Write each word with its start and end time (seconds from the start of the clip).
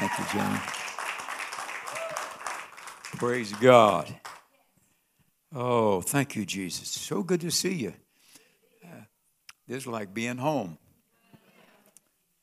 Thank 0.00 0.18
you, 0.18 0.24
John. 0.32 0.60
Praise 3.18 3.52
God. 3.52 4.08
Oh, 5.54 6.00
thank 6.00 6.34
you, 6.34 6.46
Jesus. 6.46 6.88
So 6.88 7.22
good 7.22 7.42
to 7.42 7.50
see 7.50 7.74
you. 7.74 7.92
Uh, 8.82 9.02
this 9.68 9.82
is 9.82 9.86
like 9.86 10.14
being 10.14 10.38
home. 10.38 10.78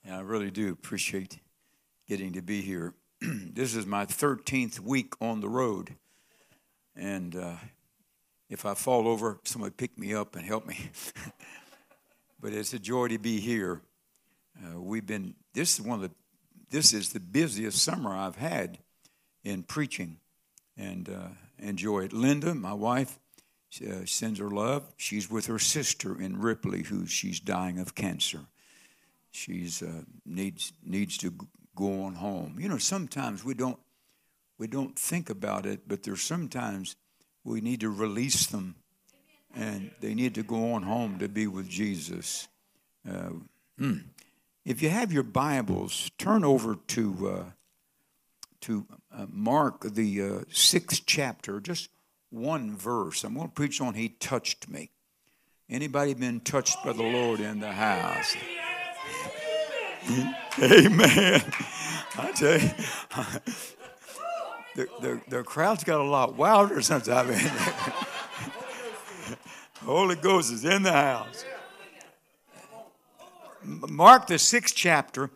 And 0.06 0.14
I 0.14 0.20
really 0.20 0.52
do 0.52 0.72
appreciate 0.72 1.40
getting 2.08 2.34
to 2.34 2.44
be 2.44 2.62
here. 2.62 2.94
this 3.22 3.74
is 3.74 3.88
my 3.88 4.06
13th 4.06 4.80
week 4.80 5.16
on 5.20 5.42
the 5.42 5.50
road. 5.50 5.96
And 6.96 7.36
uh, 7.36 7.56
if 8.52 8.68
I 8.68 8.76
fall 8.76 9.08
over, 9.08 9.40
somebody 9.46 9.74
pick 9.76 9.98
me 9.98 10.14
up 10.14 10.36
and 10.36 10.46
help 10.46 10.68
me. 10.68 10.92
but 12.40 12.54
it's 12.54 12.74
a 12.74 12.80
joy 12.80 13.08
to 13.08 13.18
be 13.18 13.40
here. 13.40 13.82
Uh, 14.64 14.80
we've 14.80 15.08
been, 15.08 15.34
this 15.56 15.80
is 15.80 15.82
one 15.84 16.04
of 16.04 16.08
the, 16.08 16.16
this 16.70 16.94
is 16.94 17.14
the 17.14 17.20
busiest 17.20 17.82
summer 17.82 18.16
I've 18.16 18.36
had 18.36 18.80
in 19.44 19.64
preaching 19.64 20.18
and 20.78 21.10
uh, 21.10 21.28
enjoy 21.60 22.02
it. 22.06 22.14
Linda, 22.14 22.54
my 22.54 22.74
wife, 22.74 23.20
uh, 23.86 24.06
sends 24.06 24.40
her 24.40 24.50
love. 24.50 24.84
She's 24.98 25.30
with 25.30 25.46
her 25.48 25.60
sister 25.60 26.20
in 26.20 26.40
Ripley, 26.40 26.84
who 26.84 27.06
she's 27.06 27.40
dying 27.40 27.80
of 27.80 27.96
cancer. 27.96 28.42
She's 29.32 29.84
uh, 29.84 30.04
needs 30.26 30.74
needs 30.84 31.18
to 31.18 31.34
go 31.76 32.04
on 32.04 32.16
home. 32.16 32.58
You 32.60 32.70
know, 32.70 32.78
sometimes 32.78 33.44
we 33.44 33.54
don't 33.54 33.80
we 34.58 34.68
don't 34.68 34.98
think 34.98 35.30
about 35.30 35.66
it, 35.66 35.82
but 35.88 36.04
there's 36.04 36.24
sometimes 36.24 36.96
we 37.44 37.62
need 37.62 37.82
to 37.82 37.90
release 37.90 38.48
them, 38.48 38.76
and 39.56 39.92
they 40.02 40.16
need 40.16 40.34
to 40.36 40.44
go 40.44 40.74
on 40.74 40.84
home 40.84 41.20
to 41.20 41.28
be 41.28 41.46
with 41.46 41.70
Jesus. 41.70 42.48
Uh, 43.08 43.32
hmm. 43.78 43.98
If 44.68 44.82
you 44.82 44.90
have 44.90 45.14
your 45.14 45.24
Bibles, 45.24 46.12
turn 46.18 46.44
over 46.44 46.76
to 46.88 47.30
uh, 47.30 47.44
to 48.60 48.86
uh, 49.18 49.28
Mark, 49.30 49.94
the 49.94 50.22
uh, 50.22 50.42
sixth 50.50 51.04
chapter, 51.06 51.62
just 51.62 51.88
one 52.32 52.76
verse. 52.76 53.24
I'm 53.24 53.36
going 53.36 53.48
to 53.48 53.54
preach 53.54 53.80
on 53.80 53.94
He 53.94 54.10
touched 54.10 54.68
me. 54.68 54.92
Anybody 55.70 56.14
been 56.16 56.42
touched 56.42 56.84
by 56.84 56.92
the 56.92 57.02
Lord 57.02 57.40
in 57.40 57.62
the 57.62 57.72
house? 57.72 58.36
Amen. 60.62 61.42
I 62.18 62.32
tell 62.36 62.60
you, 62.60 62.68
the, 64.76 64.90
the, 65.00 65.22
the 65.30 65.44
crowd's 65.44 65.86
got 65.86 66.02
a 66.02 66.04
lot 66.04 66.36
wilder 66.36 66.82
since 66.82 67.08
I've 67.08 67.28
been 67.28 67.38
there. 67.38 67.74
Holy 69.86 70.18
Ghost 70.18 70.52
is 70.52 70.66
in 70.66 70.84
the 70.84 70.92
house. 70.92 71.46
Mark 73.68 74.28
the 74.28 74.40
sixth 74.40 74.76
chapter, 74.76 75.30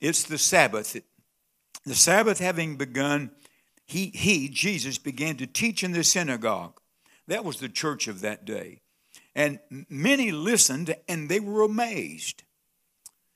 it's 0.00 0.22
the 0.22 0.38
Sabbath. 0.38 0.96
The 1.84 1.94
Sabbath 1.94 2.38
having 2.38 2.76
begun, 2.76 3.30
he, 3.84 4.06
he, 4.06 4.48
Jesus, 4.48 4.96
began 4.96 5.36
to 5.36 5.46
teach 5.46 5.84
in 5.84 5.92
the 5.92 6.02
synagogue. 6.02 6.80
That 7.28 7.44
was 7.44 7.58
the 7.58 7.68
church 7.68 8.08
of 8.08 8.22
that 8.22 8.44
day. 8.44 8.80
And 9.34 9.60
many 9.88 10.32
listened 10.32 10.94
and 11.06 11.28
they 11.28 11.38
were 11.38 11.62
amazed, 11.62 12.42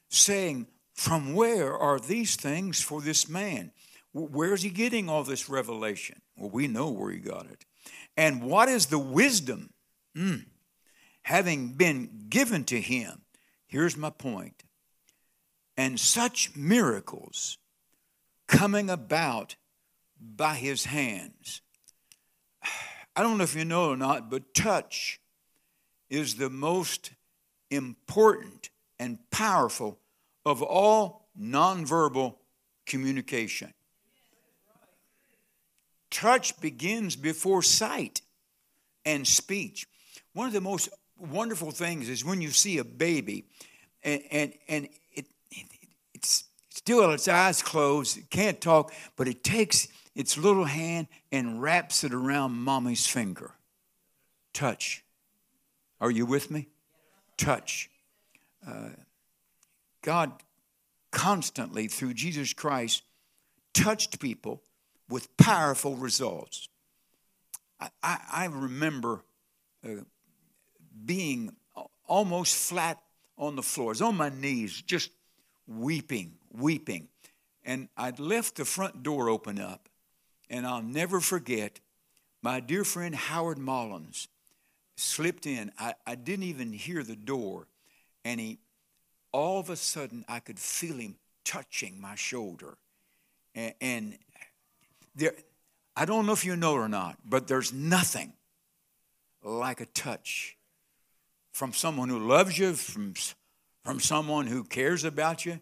saying, 0.08 0.69
From 0.95 1.34
where 1.34 1.77
are 1.77 2.00
these 2.00 2.36
things 2.36 2.80
for 2.80 3.00
this 3.00 3.28
man? 3.28 3.72
Where's 4.12 4.62
he 4.62 4.70
getting 4.70 5.08
all 5.08 5.25
this 5.25 5.48
revelation? 5.48 6.22
Well, 6.36 6.50
we 6.50 6.67
know 6.67 6.89
where 6.89 7.11
he 7.11 7.19
got 7.19 7.47
it. 7.47 7.64
And 8.17 8.42
what 8.42 8.69
is 8.69 8.86
the 8.86 8.98
wisdom 8.98 9.70
mm, 10.17 10.45
having 11.22 11.75
been 11.75 12.27
given 12.28 12.64
to 12.64 12.80
him? 12.80 13.23
Here's 13.75 13.97
my 13.97 14.11
point. 14.11 14.62
And 15.77 15.98
such 15.98 16.55
miracles 16.55 17.58
coming 18.47 18.89
about 18.89 19.56
by 20.20 20.55
his 20.55 20.84
hands. 20.84 21.61
I 23.17 23.25
don't 23.25 23.36
know 23.36 23.42
if 23.42 23.56
you 23.56 23.64
know 23.64 23.91
or 23.91 23.97
not, 23.97 24.30
but 24.30 24.55
touch 24.55 25.18
is 26.08 26.36
the 26.36 26.51
most 26.51 27.11
important 27.68 28.70
and 29.01 29.18
powerful 29.33 29.98
of 30.46 30.63
all 30.63 31.27
nonverbal 31.36 32.36
communication. 32.86 33.74
Touch 36.13 36.61
begins 36.61 37.17
before 37.17 37.61
sight 37.61 38.20
and 39.05 39.27
speech. 39.27 39.89
One 40.33 40.46
of 40.46 40.52
the 40.52 40.61
most 40.61 40.90
wonderful 41.19 41.70
things 41.70 42.08
is 42.08 42.25
when 42.25 42.41
you 42.41 42.51
see 42.51 42.79
a 42.79 42.85
baby 42.85 43.45
and, 44.02 44.23
and, 44.30 44.52
and 44.69 44.89
it, 45.13 45.27
it, 45.51 45.67
it's 46.13 46.45
still 46.70 47.11
its 47.13 47.29
eyes 47.29 47.63
closed, 47.63 48.19
it 48.19 48.30
can't 48.30 48.61
talk, 48.61 48.92
but 49.17 49.29
it 49.29 49.42
takes 49.42 49.89
its 50.14 50.36
little 50.36 50.64
hand 50.64 51.08
and 51.33 51.61
wraps 51.61 52.05
it 52.05 52.13
around 52.13 52.52
mommy's 52.52 53.07
finger. 53.07 53.52
Touch. 54.52 55.05
Are 56.01 56.11
you 56.11 56.27
with 56.27 56.51
me? 56.51 56.69
Touch. 57.36 57.91
Uh, 58.67 58.91
God 60.02 60.33
constantly, 61.11 61.89
through 61.89 62.14
Jesus 62.14 62.52
Christ, 62.52 63.02
touched 63.73 64.20
people 64.20 64.63
with 65.08 65.35
powerful 65.36 65.96
results. 65.96 66.69
I, 67.81 67.89
I, 68.02 68.19
I 68.33 68.45
remember 68.46 69.23
uh, 69.85 70.02
being 71.05 71.55
almost 72.07 72.57
flat 72.57 73.01
on 73.37 73.57
the 73.57 73.63
floor. 73.63 73.95
On 74.01 74.17
my 74.17 74.29
knees, 74.29 74.83
just 74.83 75.11
weeping, 75.67 76.33
weeping. 76.53 77.09
And 77.65 77.89
I'd 77.97 78.19
left 78.19 78.57
the 78.57 78.65
front 78.65 79.03
door 79.03 79.29
open 79.29 79.59
up. 79.59 79.89
And 80.51 80.67
I'll 80.67 80.83
never 80.83 81.21
forget 81.21 81.81
my 82.43 82.61
dear 82.61 82.85
friend 82.85 83.15
Howard 83.15 83.59
Mullins 83.59 84.29
slipped 84.97 85.47
in. 85.47 85.73
I, 85.79 85.95
I 86.07 86.15
didn't 86.15 86.45
even 86.45 86.73
hear 86.73 87.03
the 87.03 87.17
door. 87.17 87.67
And 88.25 88.39
he, 88.39 88.59
all 89.33 89.59
of 89.59 89.71
a 89.71 89.77
sudden, 89.77 90.25
I 90.29 90.41
could 90.41 90.59
feel 90.59 90.97
him 90.97 91.17
touching 91.45 92.01
my 92.01 92.15
shoulder. 92.15 92.77
And, 93.55 93.75
and 93.81 94.19
there, 95.17 95.33
I 95.97 96.05
don't 96.05 96.27
know 96.27 96.33
if 96.33 96.45
you 96.45 96.57
know 96.57 96.75
or 96.75 96.89
not, 96.89 97.17
but 97.25 97.47
there's 97.49 97.73
nothing 97.73 98.33
like 99.43 99.81
a 99.81 99.87
touch 99.87 100.57
from 101.55 101.73
someone 101.73 102.11
who 102.11 102.19
loves 102.19 102.59
you, 102.59 102.75
from 102.75 103.15
from 103.85 104.01
someone 104.01 104.47
who 104.47 104.65
cares 104.65 105.05
about 105.05 105.45
you. 105.45 105.61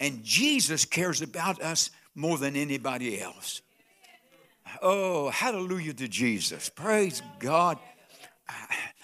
And 0.00 0.22
Jesus 0.22 0.84
cares 0.84 1.20
about 1.20 1.60
us 1.60 1.90
more 2.14 2.38
than 2.38 2.56
anybody 2.56 3.20
else. 3.20 3.60
Oh, 4.80 5.30
hallelujah 5.30 5.94
to 5.94 6.08
Jesus. 6.08 6.68
Praise 6.68 7.22
God. 7.38 7.78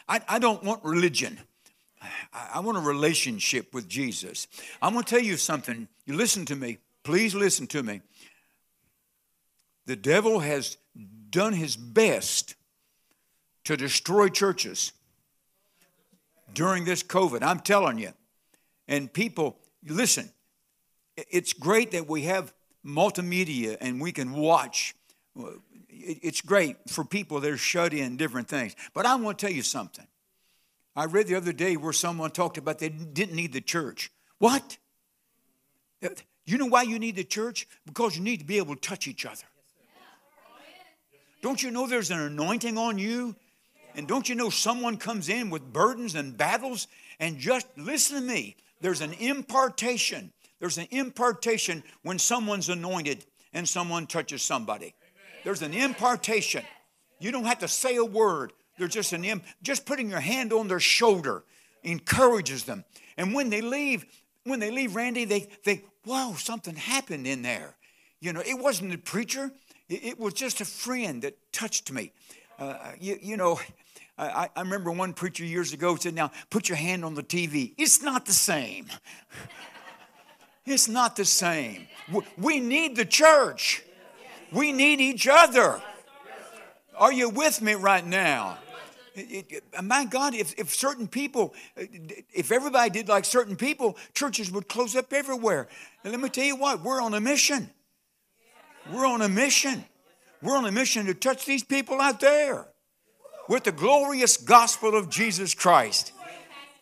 I, 0.09 0.21
I 0.29 0.39
don't 0.39 0.63
want 0.63 0.85
religion. 0.85 1.39
I 2.33 2.61
want 2.61 2.77
a 2.79 2.81
relationship 2.81 3.75
with 3.75 3.89
Jesus. 3.89 4.47
I'm 4.81 4.93
going 4.93 5.05
to 5.05 5.11
tell 5.11 5.23
you 5.23 5.37
something. 5.37 5.89
You 6.07 6.15
listen 6.15 6.45
to 6.47 6.57
me. 6.57 6.79
Please 7.03 7.35
listen 7.35 7.67
to 7.69 7.83
me. 7.83 8.01
The 9.87 9.97
devil 9.97 10.41
has 10.41 10.77
done 11.31 11.53
his 11.53 11.77
best 11.77 12.55
to 13.65 13.77
destroy 13.77 14.29
churches 14.29 14.93
during 16.55 16.85
this 16.85 17.03
COVID. 17.03 17.43
I'm 17.43 17.61
telling 17.61 17.99
you. 17.99 18.13
And 18.89 19.13
people, 19.13 19.59
listen, 19.87 20.31
it's 21.17 21.53
great 21.53 21.91
that 21.93 22.09
we 22.09 22.23
have 22.23 22.53
multimedia 22.85 23.77
and 23.81 24.01
we 24.01 24.13
can 24.13 24.33
watch. 24.33 24.95
It's 25.89 26.41
great 26.41 26.77
for 26.89 27.05
people 27.05 27.41
that 27.41 27.51
are 27.51 27.57
shut 27.57 27.93
in 27.95 28.17
different 28.17 28.49
things. 28.49 28.75
But 28.93 29.07
I 29.07 29.15
want 29.17 29.39
to 29.39 29.47
tell 29.47 29.55
you 29.55 29.63
something. 29.63 30.07
I 30.97 31.07
read 31.07 31.27
the 31.27 31.35
other 31.35 31.53
day 31.53 31.77
where 31.77 31.93
someone 31.93 32.31
talked 32.31 32.59
about 32.59 32.79
they 32.79 32.89
didn't 32.89 33.35
need 33.35 33.53
the 33.53 33.61
church. 33.61 34.13
What? 34.39 34.79
You 36.47 36.59
know 36.59 36.67
why 36.67 36.83
you 36.83 36.99
need 36.99 37.17
the 37.17 37.25
church? 37.25 37.67
Because 37.87 38.17
you 38.17 38.23
need 38.23 38.41
to 38.41 38.45
be 38.45 38.59
able 38.59 38.75
to 38.75 38.81
touch 38.81 39.09
each 39.09 39.25
other. 39.27 39.45
Don't 41.43 41.63
you 41.63 41.71
know 41.71 41.87
there's 41.87 42.11
an 42.11 42.21
anointing 42.21 42.79
on 42.79 42.99
you 42.99 43.35
and 43.95 44.09
don't 44.09 44.29
you 44.29 44.35
know 44.35 44.51
someone 44.51 44.97
comes 44.97 45.29
in 45.29 45.51
with 45.51 45.73
burdens 45.73 46.15
and 46.15 46.37
battles? 46.37 46.89
And 47.21 47.39
just 47.39 47.67
listen 47.77 48.17
to 48.17 48.23
me, 48.23 48.57
there's 48.81 49.01
an 49.01 49.13
impartation. 49.15 50.33
There's 50.61 50.79
an 50.79 50.89
impartation 50.91 51.83
when 52.03 52.19
someone's 52.19 52.69
anointed 52.69 53.25
and 53.53 53.69
someone 53.69 54.07
touches 54.07 54.43
somebody. 54.43 54.95
There's 55.45 55.63
an 55.63 55.75
impartation. 55.75 56.65
You 57.21 57.31
don't 57.33 57.45
have 57.45 57.61
to 57.61 57.69
say 57.69 57.97
a 57.97 58.05
word. 58.05 58.53
There's 58.79 58.93
just 58.93 59.13
an 59.13 59.25
imp, 59.25 59.45
just 59.63 59.87
putting 59.87 60.11
your 60.11 60.21
hand 60.21 60.53
on 60.53 60.69
their 60.69 60.81
shoulder 60.81 61.45
encourages 61.85 62.65
them. 62.65 62.85
And 63.17 63.35
when 63.35 63.51
they 63.51 63.61
leave, 63.61 64.05
when 64.45 64.59
they 64.59 64.71
leave, 64.71 64.97
Randy, 64.97 65.25
they 65.25 65.41
think, 65.41 65.85
"Whoa, 66.05 66.35
something 66.35 66.75
happened 66.75 67.27
in 67.27 67.43
there." 67.43 67.77
You 68.21 68.33
know, 68.33 68.41
it 68.41 68.59
wasn't 68.59 68.95
a 68.95 68.99
preacher. 68.99 69.53
It, 69.89 70.05
it 70.05 70.19
was 70.19 70.35
just 70.35 70.61
a 70.61 70.65
friend 70.65 71.23
that 71.23 71.37
touched 71.53 71.93
me. 71.93 72.13
Uh, 72.59 72.93
you, 73.01 73.19
you 73.21 73.37
know, 73.37 73.61
I, 74.17 74.49
I 74.55 74.61
remember 74.61 74.93
one 74.93 75.13
preacher 75.13 75.45
years 75.45 75.73
ago 75.73 75.97
said, 75.97 76.15
Now 76.15 76.31
put 76.51 76.69
your 76.69 76.77
hand 76.77 77.05
on 77.05 77.15
the 77.15 77.23
TV. 77.23 77.75
It's 77.77 78.03
not 78.03 78.27
the 78.27 78.33
same. 78.33 78.87
It's 80.67 80.89
not 80.89 81.17
the 81.17 81.25
same. 81.25 81.89
We 82.39 82.61
need 82.61 82.97
the 82.97 83.05
church. 83.05 83.83
We 84.53 84.73
need 84.73 85.01
each 85.01 85.27
other. 85.29 85.83
Are 86.97 87.13
you 87.13 87.29
with 87.29 87.61
me 87.61 87.75
right 87.75 88.07
now? 88.07 88.59
It, 89.17 89.47
it, 89.51 89.85
my 89.85 90.05
God, 90.05 90.35
if, 90.35 90.59
if 90.59 90.75
certain 90.75 91.07
people, 91.07 91.55
if 91.77 92.51
everybody 92.51 92.91
did 92.91 93.09
like 93.09 93.25
certain 93.25 93.57
people, 93.57 93.97
churches 94.13 94.51
would 94.51 94.69
close 94.69 94.97
up 94.97 95.13
everywhere. 95.13 95.69
And 96.03 96.13
let 96.13 96.21
me 96.21 96.29
tell 96.29 96.45
you 96.45 96.57
what, 96.57 96.83
we're 96.83 97.01
on 97.01 97.15
a 97.15 97.21
mission. 97.21 97.71
We're 98.93 99.07
on 99.07 99.23
a 99.23 99.29
mission. 99.29 99.85
We're 100.43 100.57
on 100.57 100.67
a 100.67 100.73
mission 100.73 101.07
to 101.07 101.15
touch 101.15 101.47
these 101.47 101.63
people 101.63 102.01
out 102.01 102.21
there 102.21 102.67
with 103.49 103.65
the 103.65 103.73
glorious 103.73 104.37
gospel 104.37 104.97
of 104.97 105.11
Jesus 105.11 105.55
Christ. 105.55 106.13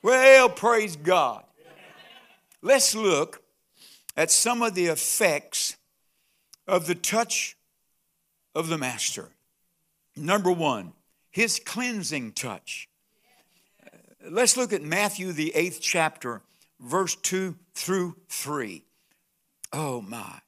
Well, 0.03 0.49
praise 0.49 0.97
God. 0.97 1.45
Let's 2.61 2.95
look 2.95 3.43
at 4.17 4.31
some 4.31 4.63
of 4.63 4.75
the 4.75 4.87
effects 4.87 5.77
of 6.67 6.87
the 6.87 6.95
touch 6.95 7.57
of 8.55 8.69
the 8.69 8.79
Master. 8.79 9.31
Number 10.17 10.53
one, 10.53 10.93
his 11.31 11.59
cleansing 11.59 12.33
touch. 12.33 12.89
Uh, 13.85 13.97
let's 14.31 14.57
look 14.57 14.73
at 14.73 14.83
Matthew, 14.83 15.33
the 15.33 15.55
eighth 15.55 15.81
chapter, 15.81 16.43
verse 16.79 17.17
2 17.17 17.57
through 17.75 18.17
3. 18.29 18.85
Oh 19.73 20.03
my. 20.03 20.41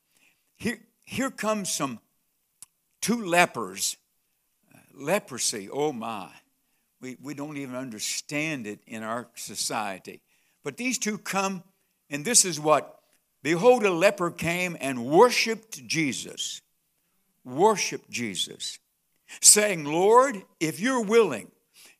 Here, 0.56 0.81
here 1.05 1.31
comes 1.31 1.72
some 1.72 2.00
two 3.00 3.25
lepers. 3.25 3.96
Leprosy, 4.96 5.69
oh 5.70 5.93
my. 5.93 6.31
We, 7.00 7.17
we 7.23 7.35
don't 7.35 7.56
even 7.56 7.76
understand 7.76 8.67
it 8.67 8.81
in 8.87 9.02
our 9.02 9.29
society. 9.35 10.23
But 10.62 10.76
these 10.76 10.99
two 10.99 11.19
come, 11.19 11.62
and 12.08 12.25
this 12.25 12.44
is 12.44 12.58
what 12.58 13.00
Behold, 13.44 13.85
a 13.85 13.91
leper 13.91 14.31
came 14.31 14.75
and 14.81 15.05
worshiped 15.05 15.87
Jesus. 15.87 16.62
Worshiped 17.44 18.08
Jesus 18.08 18.79
saying, 19.43 19.85
Lord, 19.85 20.43
if 20.61 20.81
you're 20.81 21.02
willing, 21.02 21.50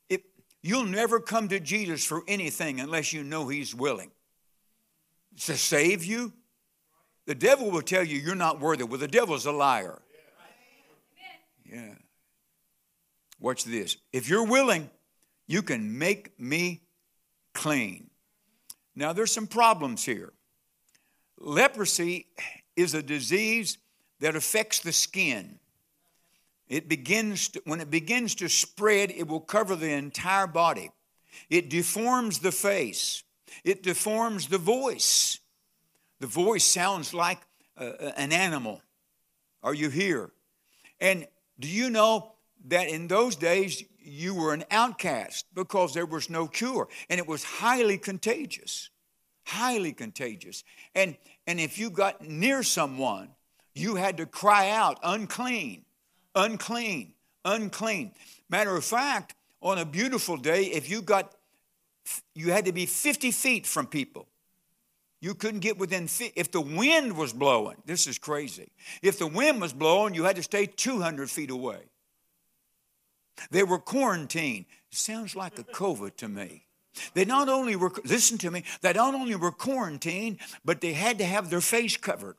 if, 0.09 0.23
you'll 0.63 0.87
never 0.87 1.21
come 1.21 1.49
to 1.49 1.61
Jesus 1.61 2.03
for 2.03 2.23
anything 2.27 2.81
unless 2.81 3.13
you 3.13 3.23
know 3.23 3.49
He's 3.49 3.75
willing 3.75 4.11
to 5.41 5.57
save 5.59 6.03
you. 6.03 6.33
The 7.27 7.35
devil 7.35 7.71
will 7.71 7.83
tell 7.83 8.03
you 8.03 8.19
you're 8.19 8.35
not 8.35 8.59
worthy. 8.59 8.85
Well, 8.85 8.99
the 8.99 9.07
devil's 9.07 9.45
a 9.45 9.53
liar. 9.53 10.01
Yeah. 11.71 11.95
Watch 13.45 13.65
this. 13.65 13.99
If 14.11 14.31
you're 14.31 14.47
willing, 14.47 14.89
you 15.47 15.61
can 15.61 15.99
make 15.99 16.41
me 16.41 16.81
clean. 17.53 18.09
Now, 18.97 19.13
there's 19.13 19.33
some 19.33 19.47
problems 19.47 20.03
here. 20.03 20.33
Leprosy 21.39 22.29
is 22.75 22.95
a 22.95 23.03
disease 23.03 23.77
that 24.21 24.35
affects 24.35 24.79
the 24.79 24.93
skin. 24.93 25.59
It 26.69 26.89
begins 26.89 27.49
to, 27.49 27.61
when 27.67 27.83
it 27.83 27.91
begins 27.91 28.35
to 28.37 28.49
spread, 28.49 29.11
it 29.11 29.29
will 29.29 29.41
cover 29.41 29.77
the 29.77 29.93
entire 29.93 30.47
body. 30.47 30.91
It 31.51 31.69
deforms 31.69 32.39
the 32.39 32.51
face. 32.51 33.25
It 33.63 33.83
deforms 33.83 34.47
the 34.47 34.57
voice. 34.57 35.39
The 36.19 36.29
voice 36.29 36.65
sounds 36.65 37.13
like 37.13 37.41
uh, 37.77 37.91
an 38.17 38.33
animal. 38.33 38.81
Are 39.63 39.75
you 39.75 39.91
here? 39.91 40.31
And 40.99 41.27
do 41.61 41.69
you 41.69 41.91
know 41.91 42.34
that 42.65 42.89
in 42.89 43.09
those 43.09 43.37
days 43.37 43.85
you 43.99 44.35
were 44.35 44.53
an 44.53 44.65
outcast 44.71 45.47
because 45.55 45.95
there 45.95 46.07
was 46.07 46.29
no 46.29 46.47
cure 46.47 46.89
and 47.09 47.19
it 47.19 47.27
was 47.27 47.45
highly 47.45 47.99
contagious. 47.99 48.91
Highly 49.47 49.93
contagious. 49.93 50.65
And 50.95 51.17
and 51.47 51.61
if 51.61 51.79
you 51.79 51.91
got 51.91 52.27
near 52.27 52.63
someone, 52.63 53.29
you 53.75 53.97
had 53.97 54.17
to 54.17 54.27
cry 54.27 54.71
out 54.71 54.99
unclean 55.03 55.85
unclean, 56.35 57.15
unclean. 57.45 58.13
Matter 58.49 58.77
of 58.77 58.85
fact, 58.85 59.35
on 59.63 59.79
a 59.79 59.85
beautiful 59.85 60.37
day, 60.37 60.65
if 60.65 60.91
you 60.91 61.03
got, 61.03 61.33
you 62.35 62.51
had 62.51 62.67
to 62.67 62.73
be 62.73 62.87
50 62.87 63.31
feet 63.31 63.67
from 63.67 63.87
people. 63.87 64.27
You 65.21 65.35
couldn't 65.35 65.61
get 65.61 65.79
within, 65.79 66.09
if 66.37 66.51
the 66.51 66.61
wind 66.61 67.17
was 67.17 67.33
blowing, 67.33 67.77
this 67.87 68.07
is 68.07 68.19
crazy. 68.19 68.71
If 69.03 69.19
the 69.19 69.27
wind 69.27 69.61
was 69.61 69.73
blowing, 69.73 70.15
you 70.15 70.25
had 70.25 70.37
to 70.37 70.43
stay 70.43 70.67
200 70.67 71.31
feet 71.31 71.51
away. 71.51 71.79
They 73.51 73.63
were 73.63 73.79
quarantined. 73.79 74.67
Sounds 74.91 75.35
like 75.35 75.59
a 75.59 75.65
COVID 75.65 76.17
to 76.17 76.29
me. 76.29 76.67
They 77.15 77.25
not 77.25 77.49
only 77.49 77.75
were, 77.77 77.93
listen 78.05 78.39
to 78.39 78.51
me, 78.51 78.65
they 78.81 78.93
not 78.93 79.15
only 79.15 79.35
were 79.35 79.51
quarantined, 79.51 80.39
but 80.65 80.81
they 80.81 80.93
had 80.93 81.19
to 81.19 81.25
have 81.25 81.51
their 81.51 81.61
face 81.61 81.97
covered. 81.97 82.37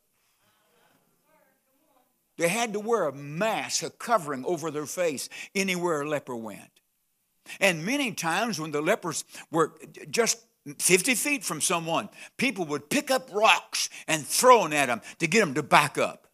They 2.37 2.47
had 2.47 2.73
to 2.73 2.79
wear 2.79 3.07
a 3.07 3.13
mask, 3.13 3.83
a 3.83 3.89
covering 3.89 4.45
over 4.45 4.71
their 4.71 4.85
face 4.85 5.29
anywhere 5.53 6.01
a 6.01 6.09
leper 6.09 6.35
went. 6.35 6.69
And 7.59 7.85
many 7.85 8.11
times 8.11 8.59
when 8.59 8.71
the 8.71 8.81
lepers 8.81 9.23
were 9.51 9.73
just 10.09 10.45
50 10.79 11.15
feet 11.15 11.43
from 11.43 11.61
someone, 11.61 12.09
people 12.37 12.65
would 12.65 12.89
pick 12.89 13.11
up 13.11 13.29
rocks 13.31 13.89
and 14.07 14.25
throw 14.25 14.63
them 14.63 14.73
at 14.73 14.87
them 14.87 15.01
to 15.19 15.27
get 15.27 15.41
them 15.41 15.53
to 15.53 15.63
back 15.63 15.97
up. 15.97 16.27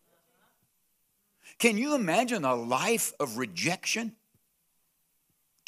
Can 1.60 1.78
you 1.78 1.94
imagine 1.94 2.46
a 2.46 2.56
life 2.56 3.14
of 3.20 3.38
rejection? 3.38 4.16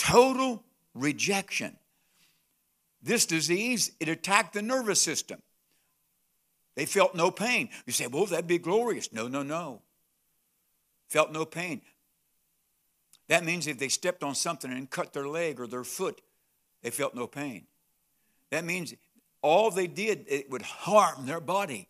Total 0.03 0.63
rejection. 0.93 1.77
This 3.01 3.25
disease, 3.25 3.91
it 3.99 4.09
attacked 4.09 4.53
the 4.53 4.61
nervous 4.61 5.01
system. 5.01 5.41
They 6.75 6.85
felt 6.85 7.15
no 7.15 7.31
pain. 7.31 7.69
You 7.85 7.93
say, 7.93 8.07
well, 8.07 8.25
that'd 8.25 8.47
be 8.47 8.57
glorious. 8.57 9.13
No, 9.13 9.27
no, 9.27 9.43
no 9.43 9.81
felt 11.13 11.31
no 11.31 11.45
pain. 11.45 11.79
That 13.27 13.45
means 13.45 13.67
if 13.67 13.77
they 13.77 13.87
stepped 13.87 14.23
on 14.23 14.33
something 14.33 14.71
and 14.71 14.89
cut 14.89 15.13
their 15.13 15.27
leg 15.27 15.59
or 15.59 15.67
their 15.67 15.83
foot, 15.83 16.21
they 16.81 16.89
felt 16.89 17.13
no 17.13 17.27
pain. 17.27 17.67
That 18.49 18.65
means 18.65 18.95
all 19.43 19.69
they 19.69 19.85
did, 19.85 20.25
it 20.27 20.49
would 20.49 20.63
harm 20.63 21.27
their 21.27 21.39
body. 21.39 21.87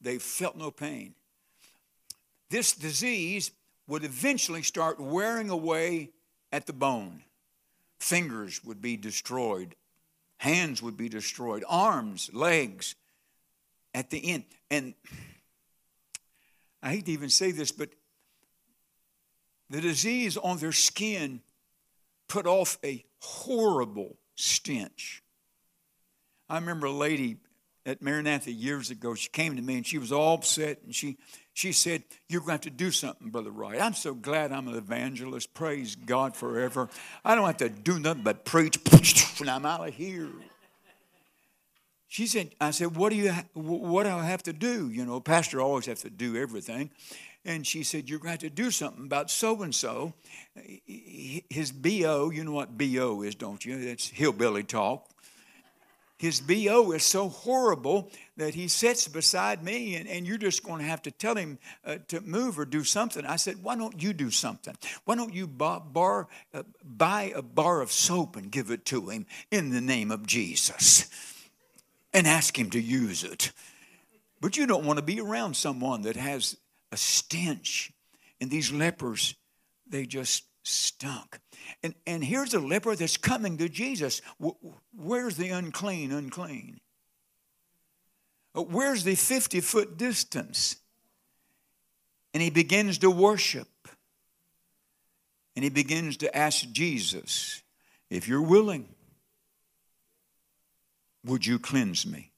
They 0.00 0.18
felt 0.18 0.56
no 0.56 0.72
pain. 0.72 1.14
This 2.50 2.72
disease 2.72 3.52
would 3.86 4.02
eventually 4.02 4.62
start 4.62 4.98
wearing 4.98 5.50
away 5.50 6.10
at 6.50 6.66
the 6.66 6.72
bone. 6.72 7.22
Fingers 8.04 8.62
would 8.62 8.82
be 8.82 8.98
destroyed, 8.98 9.76
hands 10.36 10.82
would 10.82 10.94
be 10.94 11.08
destroyed, 11.08 11.64
arms, 11.66 12.28
legs 12.34 12.96
at 13.94 14.10
the 14.10 14.32
end. 14.32 14.44
And 14.70 14.92
I 16.82 16.90
hate 16.90 17.06
to 17.06 17.12
even 17.12 17.30
say 17.30 17.50
this, 17.50 17.72
but 17.72 17.88
the 19.70 19.80
disease 19.80 20.36
on 20.36 20.58
their 20.58 20.70
skin 20.70 21.40
put 22.28 22.46
off 22.46 22.76
a 22.84 23.02
horrible 23.22 24.18
stench. 24.34 25.22
I 26.50 26.56
remember 26.56 26.88
a 26.88 26.92
lady 26.92 27.38
at 27.86 28.02
Maranatha 28.02 28.52
years 28.52 28.90
ago. 28.90 29.14
She 29.14 29.30
came 29.30 29.56
to 29.56 29.62
me 29.62 29.76
and 29.76 29.86
she 29.86 29.96
was 29.96 30.12
all 30.12 30.34
upset 30.34 30.82
and 30.84 30.94
she, 30.94 31.16
she 31.54 31.70
said, 31.72 32.02
You're 32.28 32.40
going 32.40 32.48
to 32.48 32.52
have 32.52 32.60
to 32.62 32.70
do 32.70 32.90
something, 32.90 33.30
Brother 33.30 33.50
Wright. 33.50 33.80
I'm 33.80 33.94
so 33.94 34.12
glad 34.12 34.52
I'm 34.52 34.68
an 34.68 34.74
evangelist. 34.74 35.54
Praise 35.54 35.94
God 35.94 36.36
forever. 36.36 36.90
I 37.24 37.34
don't 37.34 37.46
have 37.46 37.56
to 37.58 37.68
do 37.68 37.98
nothing 37.98 38.24
but 38.24 38.44
preach 38.44 38.78
and 39.40 39.48
I'm 39.48 39.64
out 39.64 39.86
of 39.86 39.94
here. 39.94 40.28
She 42.08 42.26
said, 42.26 42.50
I 42.60 42.70
said, 42.70 42.94
what 42.94 43.10
do 43.10 43.16
you, 43.16 43.32
what 43.54 44.04
do 44.04 44.10
I 44.10 44.24
have 44.24 44.42
to 44.44 44.52
do? 44.52 44.88
You 44.90 45.04
know, 45.04 45.18
pastor 45.20 45.60
always 45.60 45.86
have 45.86 46.00
to 46.00 46.10
do 46.10 46.36
everything. 46.36 46.90
And 47.44 47.66
she 47.66 47.82
said, 47.82 48.08
You're 48.08 48.18
going 48.18 48.36
to, 48.38 48.48
to 48.48 48.54
do 48.54 48.70
something 48.70 49.04
about 49.04 49.30
so 49.30 49.62
and 49.62 49.74
so. 49.74 50.14
His 50.86 51.72
BO, 51.72 52.30
you 52.30 52.42
know 52.42 52.52
what 52.52 52.76
BO 52.76 53.22
is, 53.22 53.34
don't 53.34 53.64
you? 53.64 53.84
That's 53.84 54.08
hillbilly 54.08 54.64
talk. 54.64 55.08
His 56.24 56.40
BO 56.40 56.92
is 56.92 57.02
so 57.02 57.28
horrible 57.28 58.10
that 58.38 58.54
he 58.54 58.66
sits 58.66 59.06
beside 59.06 59.62
me, 59.62 59.94
and, 59.96 60.08
and 60.08 60.26
you're 60.26 60.38
just 60.38 60.62
going 60.62 60.78
to 60.78 60.86
have 60.86 61.02
to 61.02 61.10
tell 61.10 61.34
him 61.34 61.58
uh, 61.84 61.98
to 62.08 62.22
move 62.22 62.58
or 62.58 62.64
do 62.64 62.82
something. 62.82 63.26
I 63.26 63.36
said, 63.36 63.62
Why 63.62 63.76
don't 63.76 64.02
you 64.02 64.14
do 64.14 64.30
something? 64.30 64.74
Why 65.04 65.16
don't 65.16 65.34
you 65.34 65.46
bar, 65.46 66.28
uh, 66.54 66.62
buy 66.82 67.34
a 67.36 67.42
bar 67.42 67.82
of 67.82 67.92
soap 67.92 68.36
and 68.36 68.50
give 68.50 68.70
it 68.70 68.86
to 68.86 69.10
him 69.10 69.26
in 69.50 69.68
the 69.68 69.82
name 69.82 70.10
of 70.10 70.26
Jesus 70.26 71.10
and 72.14 72.26
ask 72.26 72.58
him 72.58 72.70
to 72.70 72.80
use 72.80 73.22
it? 73.22 73.52
But 74.40 74.56
you 74.56 74.66
don't 74.66 74.86
want 74.86 74.98
to 74.98 75.04
be 75.04 75.20
around 75.20 75.56
someone 75.56 76.00
that 76.02 76.16
has 76.16 76.56
a 76.90 76.96
stench. 76.96 77.92
And 78.40 78.50
these 78.50 78.72
lepers, 78.72 79.34
they 79.86 80.06
just 80.06 80.44
stunk. 80.64 81.38
And, 81.82 81.94
and 82.06 82.24
here's 82.24 82.54
a 82.54 82.58
leper 82.58 82.96
that's 82.96 83.16
coming 83.16 83.58
to 83.58 83.68
Jesus. 83.68 84.20
Where's 84.96 85.36
the 85.36 85.50
unclean, 85.50 86.10
unclean? 86.10 86.80
Where's 88.54 89.04
the 89.04 89.14
50 89.14 89.60
foot 89.60 89.96
distance? 89.96 90.76
And 92.32 92.42
he 92.42 92.50
begins 92.50 92.98
to 92.98 93.10
worship. 93.10 93.68
And 95.56 95.62
he 95.62 95.70
begins 95.70 96.16
to 96.18 96.36
ask 96.36 96.68
Jesus, 96.72 97.62
if 98.10 98.26
you're 98.26 98.42
willing, 98.42 98.88
would 101.24 101.46
you 101.46 101.58
cleanse 101.58 102.06
me? 102.06 102.32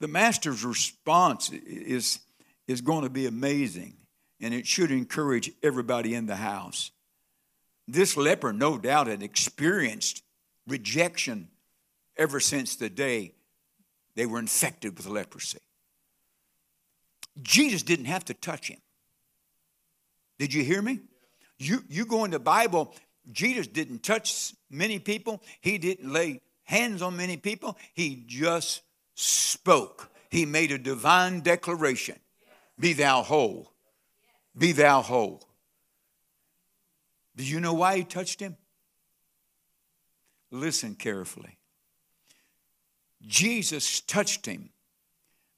the 0.00 0.08
master's 0.08 0.64
response 0.64 1.50
is, 1.50 2.20
is 2.66 2.80
going 2.80 3.04
to 3.04 3.10
be 3.10 3.26
amazing, 3.26 3.94
and 4.40 4.54
it 4.54 4.66
should 4.66 4.90
encourage 4.90 5.52
everybody 5.62 6.14
in 6.14 6.26
the 6.26 6.36
house. 6.36 6.90
This 7.88 8.16
leper, 8.16 8.52
no 8.52 8.78
doubt, 8.78 9.08
had 9.08 9.22
experienced 9.22 10.22
rejection 10.66 11.48
ever 12.16 12.40
since 12.40 12.76
the 12.76 12.90
day 12.90 13.32
they 14.14 14.26
were 14.26 14.38
infected 14.38 14.96
with 14.96 15.06
leprosy. 15.06 15.58
Jesus 17.42 17.82
didn't 17.82 18.06
have 18.06 18.24
to 18.26 18.34
touch 18.34 18.68
him. 18.68 18.78
Did 20.38 20.52
you 20.54 20.62
hear 20.62 20.82
me? 20.82 21.00
You, 21.58 21.84
you 21.88 22.06
go 22.06 22.24
in 22.24 22.30
the 22.30 22.38
Bible, 22.38 22.94
Jesus 23.30 23.66
didn't 23.66 24.02
touch 24.02 24.54
many 24.70 24.98
people, 24.98 25.42
he 25.60 25.78
didn't 25.78 26.12
lay 26.12 26.40
hands 26.64 27.02
on 27.02 27.16
many 27.16 27.36
people, 27.36 27.76
he 27.94 28.24
just 28.26 28.82
spoke. 29.14 30.10
He 30.30 30.46
made 30.46 30.70
a 30.70 30.78
divine 30.78 31.40
declaration 31.40 32.16
Be 32.78 32.92
thou 32.92 33.22
whole. 33.22 33.72
Be 34.56 34.72
thou 34.72 35.02
whole. 35.02 35.42
Do 37.40 37.46
you 37.46 37.58
know 37.58 37.72
why 37.72 37.96
he 37.96 38.04
touched 38.04 38.38
him? 38.38 38.54
Listen 40.50 40.94
carefully. 40.94 41.56
Jesus 43.26 44.02
touched 44.02 44.44
him 44.44 44.68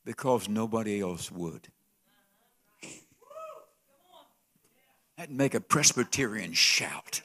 because 0.05 0.49
nobody 0.49 1.01
else 1.01 1.29
would. 1.33 1.67
That'd 5.19 5.35
make 5.35 5.55
a 5.55 5.61
Presbyterian 5.61 6.53
shout. 6.53 7.23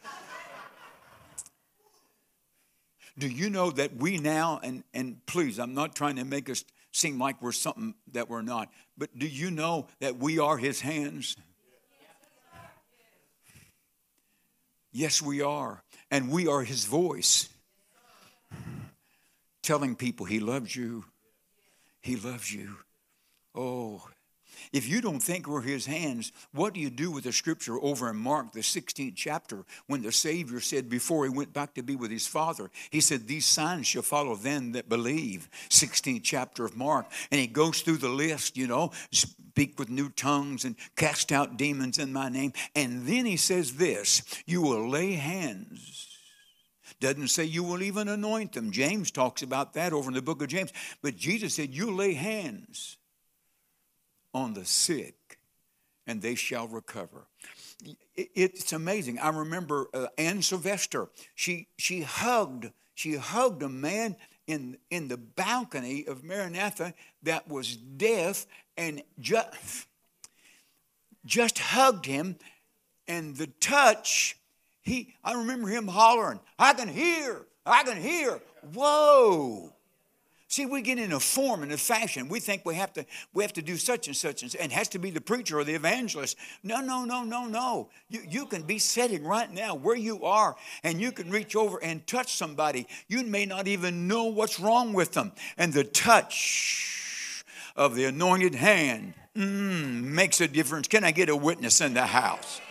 Do 3.19 3.27
you 3.27 3.51
know 3.51 3.69
that 3.69 3.95
we 3.95 4.17
now, 4.17 4.59
and, 4.63 4.83
and 4.91 5.23
please, 5.27 5.59
I'm 5.59 5.75
not 5.75 5.93
trying 5.93 6.15
to 6.15 6.25
make 6.25 6.49
us 6.49 6.65
seem 6.91 7.19
like 7.19 7.43
we're 7.43 7.51
something 7.51 7.93
that 8.11 8.27
we're 8.27 8.41
not, 8.41 8.69
but 8.97 9.15
do 9.19 9.27
you 9.27 9.51
know 9.51 9.85
that 9.99 10.17
we 10.17 10.39
are 10.39 10.57
his 10.57 10.81
hands? 10.81 11.35
Yes, 14.97 15.21
we 15.21 15.43
are. 15.43 15.83
And 16.09 16.31
we 16.31 16.47
are 16.47 16.63
his 16.63 16.85
voice 16.85 17.49
telling 19.61 19.95
people 19.95 20.25
he 20.25 20.39
loves 20.39 20.75
you. 20.75 21.05
He 22.01 22.15
loves 22.15 22.51
you. 22.51 22.77
Oh, 23.53 24.09
if 24.73 24.87
you 24.87 25.01
don't 25.01 25.19
think 25.19 25.47
we're 25.47 25.61
his 25.61 25.85
hands, 25.85 26.31
what 26.53 26.73
do 26.73 26.79
you 26.79 26.89
do 26.89 27.11
with 27.11 27.23
the 27.23 27.31
scripture 27.31 27.79
over 27.81 28.09
in 28.09 28.17
Mark, 28.17 28.51
the 28.51 28.59
16th 28.59 29.15
chapter, 29.15 29.65
when 29.87 30.01
the 30.01 30.11
Savior 30.11 30.59
said 30.59 30.89
before 30.89 31.25
he 31.25 31.29
went 31.29 31.53
back 31.53 31.73
to 31.75 31.83
be 31.83 31.95
with 31.95 32.11
his 32.11 32.27
Father, 32.27 32.69
he 32.89 33.01
said, 33.01 33.27
These 33.27 33.45
signs 33.45 33.87
shall 33.87 34.01
follow 34.01 34.35
them 34.35 34.73
that 34.73 34.89
believe. 34.89 35.49
16th 35.69 36.23
chapter 36.23 36.65
of 36.65 36.75
Mark. 36.75 37.07
And 37.31 37.39
he 37.39 37.47
goes 37.47 37.81
through 37.81 37.97
the 37.97 38.09
list, 38.09 38.57
you 38.57 38.67
know, 38.67 38.91
speak 39.11 39.79
with 39.79 39.89
new 39.89 40.09
tongues 40.09 40.65
and 40.65 40.75
cast 40.95 41.31
out 41.31 41.57
demons 41.57 41.97
in 41.97 42.11
my 42.13 42.29
name. 42.29 42.53
And 42.75 43.05
then 43.07 43.25
he 43.25 43.37
says 43.37 43.73
this 43.73 44.21
You 44.45 44.61
will 44.61 44.89
lay 44.89 45.13
hands 45.13 46.07
doesn't 46.99 47.27
say 47.27 47.43
you 47.43 47.63
will 47.63 47.83
even 47.83 48.07
anoint 48.07 48.53
them. 48.53 48.71
James 48.71 49.11
talks 49.11 49.43
about 49.43 49.73
that 49.73 49.93
over 49.93 50.09
in 50.09 50.15
the 50.15 50.21
book 50.21 50.41
of 50.41 50.47
James. 50.47 50.73
But 51.03 51.15
Jesus 51.15 51.53
said, 51.53 51.73
You 51.73 51.95
lay 51.95 52.13
hands 52.13 52.97
on 54.33 54.53
the 54.53 54.65
sick, 54.65 55.37
and 56.05 56.21
they 56.21 56.35
shall 56.35 56.67
recover. 56.67 57.27
It's 58.15 58.73
amazing. 58.73 59.19
I 59.19 59.29
remember 59.29 59.87
uh, 59.93 60.07
Anne 60.17 60.41
Sylvester. 60.41 61.09
She 61.35 61.67
she 61.77 62.01
hugged 62.01 62.71
she 62.95 63.15
hugged 63.15 63.61
a 63.61 63.69
man 63.69 64.15
in 64.47 64.77
in 64.89 65.07
the 65.07 65.17
balcony 65.17 66.05
of 66.07 66.23
Maranatha 66.23 66.93
that 67.23 67.47
was 67.47 67.75
deaf 67.75 68.47
and 68.75 69.03
just 69.19 69.87
just 71.25 71.59
hugged 71.59 72.05
him, 72.05 72.37
and 73.07 73.35
the 73.35 73.47
touch. 73.47 74.37
He 74.81 75.13
I 75.23 75.33
remember 75.33 75.67
him 75.67 75.87
hollering, 75.87 76.39
"I 76.57 76.73
can 76.73 76.87
hear, 76.87 77.45
I 77.65 77.83
can 77.83 78.01
hear." 78.01 78.41
Whoa! 78.73 79.73
See, 80.57 80.65
we 80.65 80.81
get 80.81 80.97
in 80.97 81.13
a 81.13 81.19
form 81.19 81.61
and 81.61 81.71
a 81.71 81.77
fashion. 81.77 82.29
We 82.29 82.39
think 82.39 82.65
we 82.65 82.73
have 82.73 82.91
to 82.93 83.05
we 83.31 83.43
have 83.43 83.53
to 83.53 83.61
do 83.61 83.77
such 83.77 84.07
and 84.07 84.15
such 84.15 84.41
and, 84.41 84.55
and 84.55 84.71
has 84.71 84.87
to 84.87 84.97
be 84.97 85.11
the 85.11 85.21
preacher 85.21 85.59
or 85.59 85.63
the 85.63 85.75
evangelist. 85.75 86.35
No, 86.63 86.81
no, 86.81 87.05
no, 87.05 87.23
no, 87.23 87.45
no. 87.45 87.89
You, 88.09 88.21
you 88.27 88.45
can 88.47 88.63
be 88.63 88.79
sitting 88.79 89.23
right 89.23 89.53
now 89.53 89.75
where 89.75 89.95
you 89.95 90.23
are 90.23 90.55
and 90.81 90.99
you 90.99 91.11
can 91.11 91.29
reach 91.29 91.55
over 91.55 91.77
and 91.83 92.07
touch 92.07 92.33
somebody. 92.33 92.87
You 93.07 93.21
may 93.21 93.45
not 93.45 93.67
even 93.67 94.07
know 94.07 94.23
what's 94.23 94.59
wrong 94.59 94.93
with 94.93 95.11
them. 95.11 95.31
And 95.59 95.71
the 95.71 95.83
touch 95.83 97.45
of 97.75 97.93
the 97.93 98.05
anointed 98.05 98.55
hand 98.55 99.13
mm, 99.35 100.01
makes 100.01 100.41
a 100.41 100.47
difference. 100.47 100.87
Can 100.87 101.03
I 101.03 101.11
get 101.11 101.29
a 101.29 101.35
witness 101.35 101.81
in 101.81 101.93
the 101.93 102.07
house? 102.07 102.61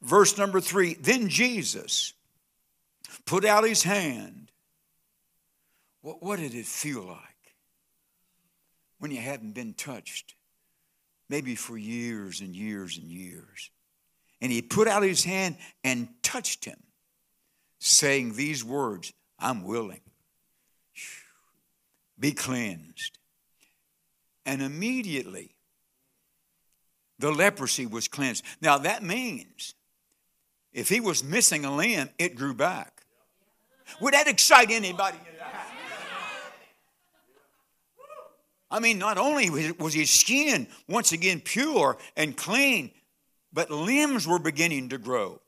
Verse 0.00 0.38
number 0.38 0.62
three 0.62 0.94
Then 0.94 1.28
Jesus 1.28 2.14
put 3.26 3.44
out 3.44 3.62
his 3.62 3.82
hand 3.82 4.39
what, 6.02 6.22
what 6.22 6.38
did 6.38 6.54
it 6.54 6.66
feel 6.66 7.02
like 7.02 7.54
when 8.98 9.10
you 9.10 9.20
hadn't 9.20 9.52
been 9.52 9.74
touched? 9.74 10.34
Maybe 11.28 11.54
for 11.54 11.78
years 11.78 12.40
and 12.40 12.56
years 12.56 12.98
and 12.98 13.06
years. 13.06 13.70
And 14.40 14.50
he 14.50 14.62
put 14.62 14.88
out 14.88 15.02
his 15.02 15.22
hand 15.22 15.56
and 15.84 16.08
touched 16.22 16.64
him, 16.64 16.78
saying 17.78 18.34
these 18.34 18.64
words 18.64 19.12
I'm 19.38 19.62
willing. 19.62 20.00
Be 22.18 22.32
cleansed. 22.32 23.18
And 24.44 24.60
immediately, 24.60 25.54
the 27.18 27.30
leprosy 27.30 27.86
was 27.86 28.08
cleansed. 28.08 28.44
Now, 28.60 28.78
that 28.78 29.02
means 29.02 29.74
if 30.72 30.88
he 30.88 31.00
was 31.00 31.22
missing 31.22 31.64
a 31.64 31.74
limb, 31.74 32.10
it 32.18 32.34
grew 32.34 32.54
back. 32.54 33.02
Would 34.00 34.14
that 34.14 34.26
excite 34.26 34.70
anybody 34.70 35.18
I 38.70 38.80
mean, 38.80 38.98
not 38.98 39.18
only 39.18 39.50
was 39.50 39.94
his 39.94 40.10
skin 40.10 40.66
once 40.88 41.12
again 41.12 41.40
pure 41.40 41.98
and 42.16 42.36
clean, 42.36 42.90
but 43.52 43.70
limbs 43.70 44.28
were 44.28 44.38
beginning 44.38 44.90
to 44.90 44.98
grow. 44.98 45.40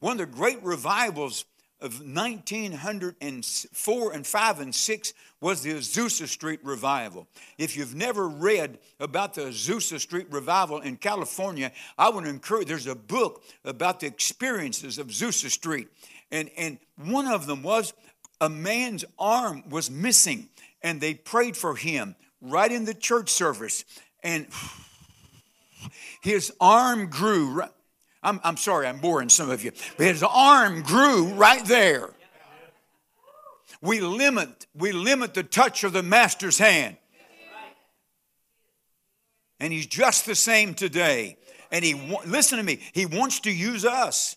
One 0.00 0.12
of 0.12 0.18
the 0.18 0.26
great 0.26 0.62
revivals 0.62 1.44
of 1.80 2.00
1904 2.00 4.12
and 4.12 4.26
5 4.26 4.60
and 4.60 4.74
6 4.74 5.12
was 5.40 5.62
the 5.62 5.74
Azusa 5.74 6.26
Street 6.26 6.58
revival. 6.64 7.28
If 7.56 7.76
you've 7.76 7.94
never 7.94 8.28
read 8.28 8.80
about 8.98 9.34
the 9.34 9.42
Azusa 9.42 10.00
Street 10.00 10.26
revival 10.30 10.80
in 10.80 10.96
California, 10.96 11.70
I 11.96 12.10
would 12.10 12.26
encourage, 12.26 12.66
there's 12.66 12.88
a 12.88 12.96
book 12.96 13.44
about 13.64 14.00
the 14.00 14.08
experiences 14.08 14.98
of 14.98 15.06
Azusa 15.08 15.50
Street. 15.50 15.86
And, 16.32 16.50
and 16.56 16.78
one 16.96 17.28
of 17.28 17.46
them 17.46 17.62
was 17.62 17.92
a 18.40 18.48
man's 18.48 19.04
arm 19.18 19.64
was 19.68 19.90
missing, 19.90 20.48
and 20.82 21.00
they 21.00 21.14
prayed 21.14 21.56
for 21.56 21.74
him 21.76 22.16
right 22.40 22.70
in 22.70 22.84
the 22.84 22.94
church 22.94 23.30
service, 23.30 23.84
and 24.22 24.46
his 26.22 26.52
arm 26.60 27.08
grew. 27.08 27.62
I'm, 28.22 28.40
I'm 28.42 28.56
sorry, 28.56 28.86
I'm 28.86 28.98
boring 28.98 29.28
some 29.28 29.50
of 29.50 29.64
you, 29.64 29.72
but 29.96 30.06
his 30.06 30.22
arm 30.22 30.82
grew 30.82 31.28
right 31.34 31.64
there. 31.64 32.10
We 33.80 34.00
limit, 34.00 34.66
we 34.74 34.92
limit 34.92 35.34
the 35.34 35.44
touch 35.44 35.84
of 35.84 35.92
the 35.92 36.02
master's 36.02 36.58
hand. 36.58 36.96
And 39.60 39.72
he's 39.72 39.86
just 39.86 40.26
the 40.26 40.34
same 40.34 40.74
today. 40.74 41.36
And 41.70 41.84
he, 41.84 41.94
listen 42.26 42.58
to 42.58 42.64
me, 42.64 42.80
he 42.92 43.06
wants 43.06 43.40
to 43.40 43.50
use 43.50 43.84
us. 43.84 44.36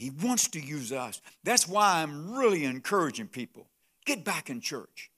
He 0.00 0.08
wants 0.08 0.48
to 0.48 0.60
use 0.60 0.92
us. 0.92 1.20
That's 1.44 1.68
why 1.68 2.00
I'm 2.02 2.32
really 2.32 2.64
encouraging 2.64 3.26
people 3.26 3.69
get 4.14 4.24
back 4.24 4.50
in 4.50 4.60
church. 4.60 5.10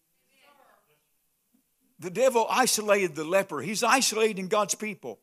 The 1.98 2.10
devil 2.10 2.46
isolated 2.50 3.14
the 3.14 3.24
leper, 3.24 3.60
he's 3.60 3.82
isolating 3.82 4.48
God's 4.48 4.74
people. 4.74 5.20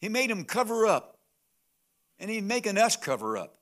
He 0.00 0.08
made 0.08 0.30
him 0.30 0.44
cover 0.44 0.86
up, 0.86 1.18
and 2.18 2.30
he's 2.30 2.42
making 2.42 2.78
us 2.78 2.96
cover 2.96 3.36
up 3.36 3.58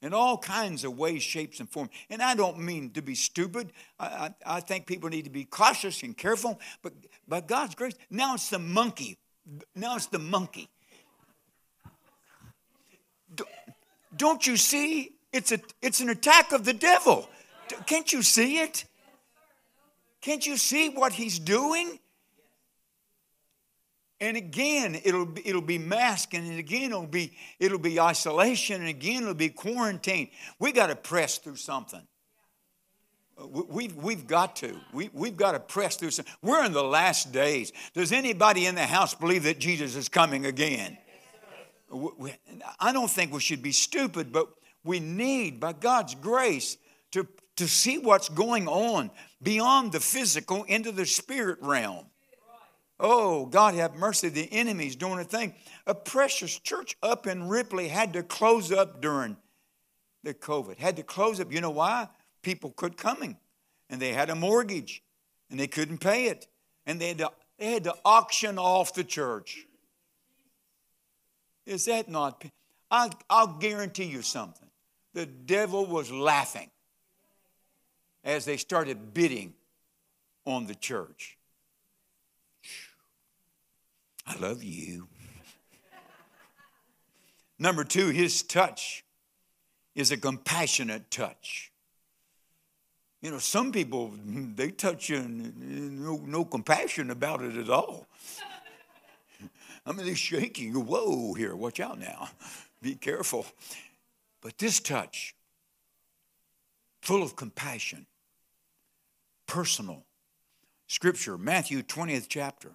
in 0.00 0.14
all 0.14 0.38
kinds 0.38 0.84
of 0.84 0.96
ways, 0.96 1.22
shapes, 1.22 1.60
and 1.60 1.68
forms. 1.68 1.90
And 2.08 2.22
I 2.22 2.34
don't 2.34 2.60
mean 2.60 2.90
to 2.92 3.02
be 3.02 3.14
stupid. 3.14 3.72
I, 3.98 4.06
I, 4.46 4.56
I, 4.56 4.60
think 4.60 4.86
people 4.86 5.10
need 5.10 5.24
to 5.24 5.30
be 5.30 5.44
cautious 5.44 6.02
and 6.02 6.16
careful, 6.16 6.60
but 6.82 6.94
by 7.28 7.40
God's 7.40 7.74
grace, 7.74 7.94
now 8.10 8.34
it's 8.34 8.48
the 8.48 8.58
monkey. 8.58 9.18
Now 9.74 9.96
it's 9.96 10.06
the 10.06 10.18
monkey. 10.18 10.70
Don't 14.16 14.46
you 14.46 14.56
see? 14.56 15.12
It's, 15.32 15.52
a, 15.52 15.60
it's 15.82 16.00
an 16.00 16.08
attack 16.08 16.52
of 16.52 16.64
the 16.64 16.72
devil. 16.72 17.28
Can't 17.86 18.12
you 18.12 18.22
see 18.22 18.58
it? 18.58 18.84
Can't 20.20 20.46
you 20.46 20.56
see 20.56 20.88
what 20.88 21.12
he's 21.12 21.38
doing? 21.38 21.98
And 24.20 24.36
again, 24.36 24.98
it'll 25.04 25.26
be, 25.26 25.46
it'll 25.46 25.60
be 25.60 25.78
masking, 25.78 26.48
and 26.48 26.58
again, 26.58 26.90
it'll 26.90 27.06
be, 27.06 27.36
it'll 27.60 27.78
be 27.78 28.00
isolation, 28.00 28.80
and 28.80 28.88
again, 28.88 29.22
it'll 29.22 29.34
be 29.34 29.50
quarantine. 29.50 30.30
We 30.58 30.72
got 30.72 30.86
to 30.86 30.96
press 30.96 31.36
through 31.36 31.56
something. 31.56 32.00
We've, 33.38 33.94
we've 33.94 34.26
got 34.26 34.56
to. 34.56 34.80
We, 34.94 35.10
we've 35.12 35.36
got 35.36 35.52
to 35.52 35.60
press 35.60 35.96
through. 35.96 36.10
We're 36.40 36.64
in 36.64 36.72
the 36.72 36.82
last 36.82 37.32
days. 37.32 37.72
Does 37.92 38.10
anybody 38.10 38.64
in 38.64 38.74
the 38.74 38.86
house 38.86 39.14
believe 39.14 39.42
that 39.42 39.58
Jesus 39.58 39.94
is 39.94 40.08
coming 40.08 40.46
again? 40.46 40.96
I 42.80 42.92
don't 42.92 43.10
think 43.10 43.34
we 43.34 43.40
should 43.40 43.62
be 43.62 43.72
stupid, 43.72 44.32
but 44.32 44.48
we 44.82 45.00
need, 45.00 45.60
by 45.60 45.74
God's 45.74 46.14
grace, 46.14 46.78
to, 47.12 47.28
to 47.56 47.66
see 47.66 47.98
what's 47.98 48.28
going 48.28 48.68
on 48.68 49.10
beyond 49.42 49.92
the 49.92 50.00
physical 50.00 50.64
into 50.64 50.92
the 50.92 51.06
spirit 51.06 51.58
realm. 51.60 52.06
Oh, 52.98 53.46
God 53.46 53.74
have 53.74 53.94
mercy. 53.94 54.28
The 54.28 54.50
enemy's 54.52 54.96
doing 54.96 55.18
a 55.18 55.24
thing. 55.24 55.54
A 55.86 55.94
precious 55.94 56.58
church 56.58 56.96
up 57.02 57.26
in 57.26 57.48
Ripley 57.48 57.88
had 57.88 58.14
to 58.14 58.22
close 58.22 58.72
up 58.72 59.02
during 59.02 59.36
the 60.22 60.32
COVID. 60.32 60.78
Had 60.78 60.96
to 60.96 61.02
close 61.02 61.38
up. 61.38 61.52
You 61.52 61.60
know 61.60 61.70
why? 61.70 62.08
People 62.42 62.70
quit 62.70 62.96
coming. 62.96 63.36
And 63.90 64.00
they 64.00 64.12
had 64.12 64.30
a 64.30 64.34
mortgage 64.34 65.02
and 65.50 65.60
they 65.60 65.66
couldn't 65.66 65.98
pay 65.98 66.26
it. 66.26 66.46
And 66.86 66.98
they 67.00 67.08
had 67.08 67.18
to, 67.18 67.30
they 67.58 67.72
had 67.72 67.84
to 67.84 67.94
auction 68.04 68.58
off 68.58 68.94
the 68.94 69.04
church. 69.04 69.66
Is 71.66 71.84
that 71.84 72.08
not? 72.08 72.44
I'll, 72.90 73.10
I'll 73.28 73.58
guarantee 73.58 74.04
you 74.04 74.22
something. 74.22 74.68
The 75.12 75.26
devil 75.26 75.84
was 75.84 76.10
laughing 76.10 76.70
as 78.26 78.44
they 78.44 78.56
started 78.56 79.14
bidding 79.14 79.54
on 80.44 80.66
the 80.66 80.74
church. 80.74 81.38
I 84.26 84.36
love 84.38 84.64
you. 84.64 85.06
Number 87.58 87.84
two, 87.84 88.08
his 88.08 88.42
touch 88.42 89.04
is 89.94 90.10
a 90.10 90.16
compassionate 90.16 91.10
touch. 91.10 91.70
You 93.22 93.30
know, 93.30 93.38
some 93.38 93.72
people, 93.72 94.12
they 94.24 94.72
touch 94.72 95.08
you 95.08 95.18
and 95.18 96.00
no, 96.04 96.20
no 96.26 96.44
compassion 96.44 97.10
about 97.10 97.42
it 97.42 97.56
at 97.56 97.70
all. 97.70 98.06
I 99.86 99.92
mean, 99.92 100.04
they're 100.04 100.16
shaking. 100.16 100.74
Whoa, 100.74 101.32
here, 101.34 101.54
watch 101.54 101.78
out 101.78 101.98
now. 101.98 102.28
Be 102.82 102.96
careful. 102.96 103.46
But 104.42 104.58
this 104.58 104.80
touch, 104.80 105.34
full 107.00 107.22
of 107.22 107.36
compassion, 107.36 108.06
personal. 109.46 110.04
Scripture, 110.86 111.36
Matthew 111.36 111.82
20th 111.82 112.26
chapter. 112.28 112.70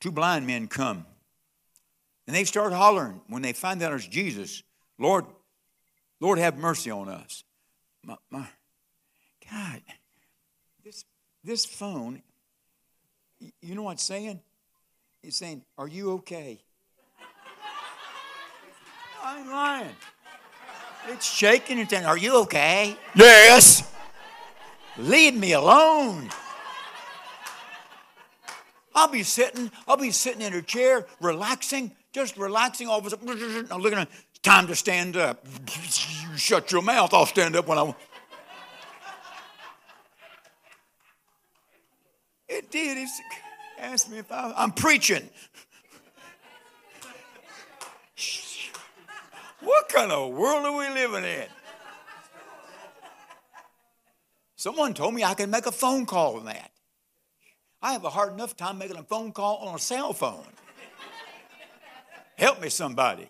Two 0.00 0.10
blind 0.10 0.46
men 0.46 0.68
come 0.68 1.06
and 2.26 2.36
they 2.36 2.44
start 2.44 2.72
hollering 2.72 3.20
when 3.28 3.42
they 3.42 3.52
find 3.52 3.82
out 3.82 3.92
it's 3.92 4.06
Jesus. 4.06 4.62
Lord, 4.98 5.26
Lord, 6.20 6.38
have 6.38 6.56
mercy 6.56 6.90
on 6.90 7.08
us. 7.08 7.44
My, 8.04 8.16
my, 8.30 8.46
God, 9.50 9.82
this, 10.84 11.04
this 11.44 11.64
phone, 11.64 12.22
you 13.60 13.74
know 13.74 13.82
what 13.82 13.92
it's 13.92 14.02
saying? 14.02 14.40
It's 15.22 15.36
saying, 15.36 15.62
Are 15.78 15.88
you 15.88 16.12
okay? 16.12 16.60
I'm 19.22 19.48
lying. 19.48 19.96
It's 21.08 21.30
shaking 21.30 21.80
and 21.80 21.88
saying, 21.88 22.06
Are 22.06 22.16
you 22.16 22.42
okay? 22.42 22.96
Yes. 23.14 23.90
Leave 24.98 25.34
me 25.34 25.52
alone. 25.52 26.28
I'll 28.94 29.08
be 29.08 29.22
sitting, 29.22 29.70
I'll 29.88 29.96
be 29.96 30.10
sitting 30.10 30.42
in 30.42 30.52
a 30.52 30.62
chair, 30.62 31.06
relaxing, 31.20 31.92
just 32.12 32.36
relaxing. 32.36 32.88
All 32.88 32.98
of 32.98 33.06
a 33.06 33.10
sudden, 33.10 33.66
I'm 33.70 33.80
looking 33.80 33.98
at 33.98 34.08
time 34.42 34.66
to 34.66 34.76
stand 34.76 35.16
up. 35.16 35.46
You 35.46 36.36
shut 36.36 36.70
your 36.72 36.82
mouth, 36.82 37.14
I'll 37.14 37.26
stand 37.26 37.56
up 37.56 37.66
when 37.66 37.78
I 37.78 37.82
want. 37.82 37.96
It 42.48 42.70
did. 42.70 42.98
It's 42.98 43.20
asked 43.78 44.10
me 44.10 44.18
if 44.18 44.30
I, 44.30 44.52
I'm 44.56 44.72
preaching. 44.72 45.28
What 49.62 49.88
kind 49.88 50.10
of 50.10 50.32
world 50.32 50.64
are 50.64 50.76
we 50.76 50.88
living 50.88 51.24
in? 51.24 51.46
Someone 54.56 54.94
told 54.94 55.14
me 55.14 55.24
I 55.24 55.34
can 55.34 55.50
make 55.50 55.66
a 55.66 55.72
phone 55.72 56.06
call 56.06 56.36
on 56.36 56.44
that. 56.46 56.70
I 57.80 57.92
have 57.92 58.04
a 58.04 58.10
hard 58.10 58.32
enough 58.32 58.56
time 58.56 58.78
making 58.78 58.96
a 58.96 59.02
phone 59.02 59.32
call 59.32 59.56
on 59.56 59.74
a 59.74 59.78
cell 59.78 60.12
phone. 60.12 60.46
Help 62.36 62.60
me, 62.60 62.68
somebody. 62.68 63.28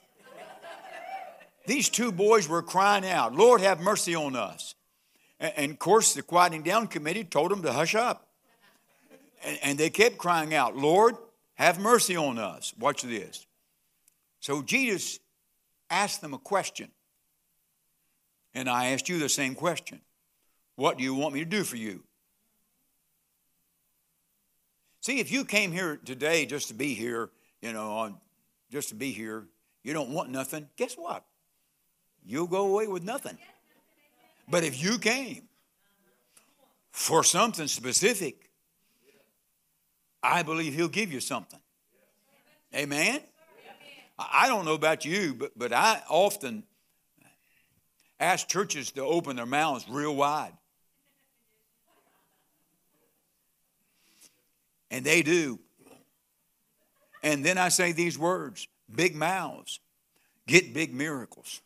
These 1.67 1.89
two 1.89 2.13
boys 2.13 2.49
were 2.49 2.63
crying 2.63 3.07
out, 3.07 3.35
Lord, 3.35 3.61
have 3.61 3.81
mercy 3.81 4.15
on 4.15 4.37
us. 4.37 4.75
And, 5.39 5.53
and 5.57 5.73
of 5.73 5.79
course, 5.79 6.15
the 6.15 6.23
quieting 6.23 6.63
down 6.63 6.87
committee 6.87 7.25
told 7.25 7.51
them 7.51 7.63
to 7.63 7.73
hush 7.73 7.95
up. 7.95 8.29
And, 9.45 9.59
and 9.63 9.79
they 9.79 9.91
kept 9.91 10.19
crying 10.19 10.55
out, 10.55 10.77
Lord, 10.77 11.17
have 11.55 11.79
mercy 11.79 12.17
on 12.17 12.39
us. 12.39 12.75
Watch 12.79 13.03
this. 13.03 13.47
So 14.41 14.63
Jesus 14.63 15.19
asked 15.93 16.23
them 16.23 16.35
a 16.35 16.39
question. 16.39 16.91
And 18.55 18.69
I 18.69 18.89
asked 18.89 19.09
you 19.09 19.19
the 19.19 19.29
same 19.29 19.55
question 19.55 20.01
What 20.75 20.99
do 20.99 21.05
you 21.05 21.15
want 21.15 21.35
me 21.35 21.41
to 21.41 21.47
do 21.47 21.63
for 21.63 21.77
you? 21.77 22.03
See, 25.01 25.21
if 25.21 25.31
you 25.31 25.45
came 25.45 25.73
here 25.73 25.99
today 26.05 26.47
just 26.47 26.69
to 26.69 26.75
be 26.75 26.95
here, 26.95 27.31
you 27.61 27.73
know, 27.73 28.17
just 28.71 28.89
to 28.91 28.95
be 28.95 29.11
here, 29.11 29.47
you 29.83 29.93
don't 29.93 30.11
want 30.11 30.31
nothing, 30.31 30.69
guess 30.77 30.95
what? 30.95 31.25
You'll 32.25 32.47
go 32.47 32.67
away 32.67 32.87
with 32.87 33.03
nothing. 33.03 33.37
But 34.49 34.63
if 34.65 34.83
you 34.83 34.99
came 34.99 35.49
for 36.93 37.25
something 37.25 37.67
specific, 37.67 38.49
I 40.23 40.45
believe 40.45 40.75
He'll 40.75 40.89
give 40.89 41.13
you 41.13 41.21
something. 41.21 41.61
Amen? 42.75 43.21
I 44.33 44.49
don't 44.49 44.65
know 44.65 44.75
about 44.75 45.05
you, 45.05 45.35
but, 45.35 45.53
but 45.57 45.73
I 45.73 46.03
often 46.09 46.65
ask 48.21 48.49
churches 48.49 48.93
to 48.93 49.03
open 49.03 49.37
their 49.37 49.47
mouths 49.47 49.87
real 49.89 50.15
wide. 50.15 50.53
And 54.91 55.05
they 55.05 55.23
do. 55.23 55.59
And 57.23 57.45
then 57.45 57.57
I 57.57 57.69
say 57.69 57.93
these 57.93 58.19
words 58.19 58.69
big 58.95 59.15
mouths 59.15 59.81
get 60.47 60.75
big 60.75 60.93
miracles. 60.93 61.61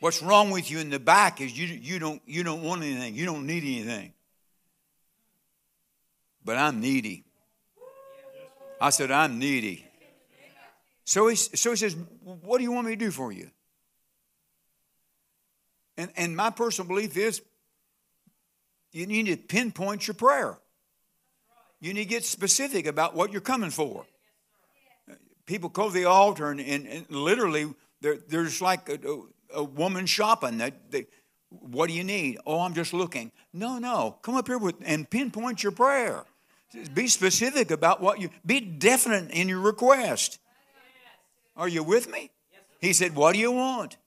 What's 0.00 0.22
wrong 0.22 0.50
with 0.50 0.70
you 0.70 0.78
in 0.78 0.90
the 0.90 1.00
back 1.00 1.40
is 1.40 1.58
you, 1.58 1.66
you, 1.66 1.98
don't, 1.98 2.22
you 2.24 2.44
don't 2.44 2.62
want 2.62 2.82
anything, 2.82 3.14
you 3.14 3.26
don't 3.26 3.46
need 3.46 3.64
anything. 3.64 4.12
But 6.44 6.56
I'm 6.56 6.80
needy. 6.80 7.24
I 8.80 8.90
said, 8.90 9.10
I'm 9.10 9.40
needy. 9.40 9.87
So 11.08 11.28
he, 11.28 11.36
so 11.36 11.70
he 11.70 11.76
says, 11.76 11.96
What 12.22 12.58
do 12.58 12.64
you 12.64 12.70
want 12.70 12.86
me 12.86 12.92
to 12.92 12.96
do 12.96 13.10
for 13.10 13.32
you? 13.32 13.50
And, 15.96 16.10
and 16.18 16.36
my 16.36 16.50
personal 16.50 16.86
belief 16.86 17.16
is 17.16 17.40
you 18.92 19.06
need 19.06 19.24
to 19.24 19.38
pinpoint 19.38 20.06
your 20.06 20.12
prayer. 20.12 20.58
You 21.80 21.94
need 21.94 22.02
to 22.02 22.08
get 22.10 22.26
specific 22.26 22.84
about 22.84 23.14
what 23.14 23.32
you're 23.32 23.40
coming 23.40 23.70
for. 23.70 24.04
People 25.46 25.70
go 25.70 25.88
to 25.88 25.94
the 25.94 26.04
altar 26.04 26.50
and, 26.50 26.60
and, 26.60 26.86
and 26.86 27.06
literally 27.08 27.72
they're 28.02 28.48
like 28.60 28.90
a, 28.90 29.22
a, 29.54 29.64
woman 29.64 30.04
shopping. 30.04 30.58
They, 30.58 30.72
they, 30.90 31.06
what 31.48 31.88
do 31.88 31.94
you 31.94 32.04
need? 32.04 32.36
Oh, 32.44 32.60
I'm 32.60 32.74
just 32.74 32.92
looking. 32.92 33.32
No, 33.54 33.78
no. 33.78 34.18
Come 34.20 34.34
up 34.34 34.46
here 34.46 34.58
with 34.58 34.74
and 34.84 35.08
pinpoint 35.08 35.62
your 35.62 35.72
prayer. 35.72 36.26
Be 36.92 37.06
specific 37.06 37.70
about 37.70 38.02
what 38.02 38.20
you 38.20 38.28
be 38.44 38.60
definite 38.60 39.30
in 39.30 39.48
your 39.48 39.60
request. 39.60 40.38
Are 41.58 41.68
you 41.68 41.82
with 41.82 42.10
me? 42.10 42.30
He 42.80 42.92
said, 42.92 43.16
What 43.16 43.34
do 43.34 43.40
you 43.40 43.52
want? 43.52 43.98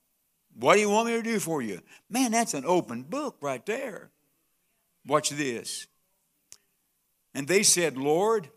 What 0.58 0.76
do 0.76 0.80
you 0.80 0.90
want 0.90 1.08
me 1.08 1.14
to 1.14 1.22
do 1.22 1.40
for 1.40 1.62
you? 1.62 1.82
Man, 2.10 2.32
that's 2.32 2.54
an 2.54 2.64
open 2.66 3.04
book 3.04 3.36
right 3.42 3.64
there. 3.66 4.10
Watch 5.06 5.30
this. 5.30 5.88
And 7.34 7.48
they 7.48 7.64
said, 7.64 7.98
Lord, 7.98 8.50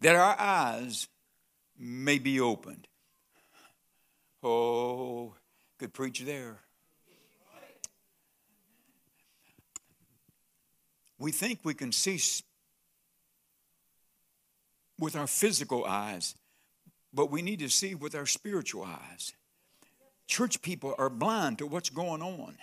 that 0.00 0.16
our 0.16 0.36
eyes 0.38 1.08
may 1.78 2.18
be 2.18 2.40
opened. 2.40 2.86
Oh, 4.42 5.34
good 5.78 5.92
preach 5.92 6.20
there. 6.20 6.60
We 11.18 11.32
think 11.32 11.60
we 11.64 11.74
can 11.74 11.90
see 11.90 12.20
with 15.00 15.16
our 15.16 15.26
physical 15.26 15.84
eyes, 15.84 16.36
but 17.12 17.30
we 17.30 17.42
need 17.42 17.58
to 17.60 17.68
see 17.68 17.94
with 17.94 18.14
our 18.14 18.26
spiritual 18.26 18.84
eyes. 18.84 19.32
Church 20.26 20.60
people 20.60 20.94
are 20.98 21.08
blind 21.08 21.58
to 21.58 21.66
what's 21.66 21.90
going 21.90 22.22
on. 22.22 22.56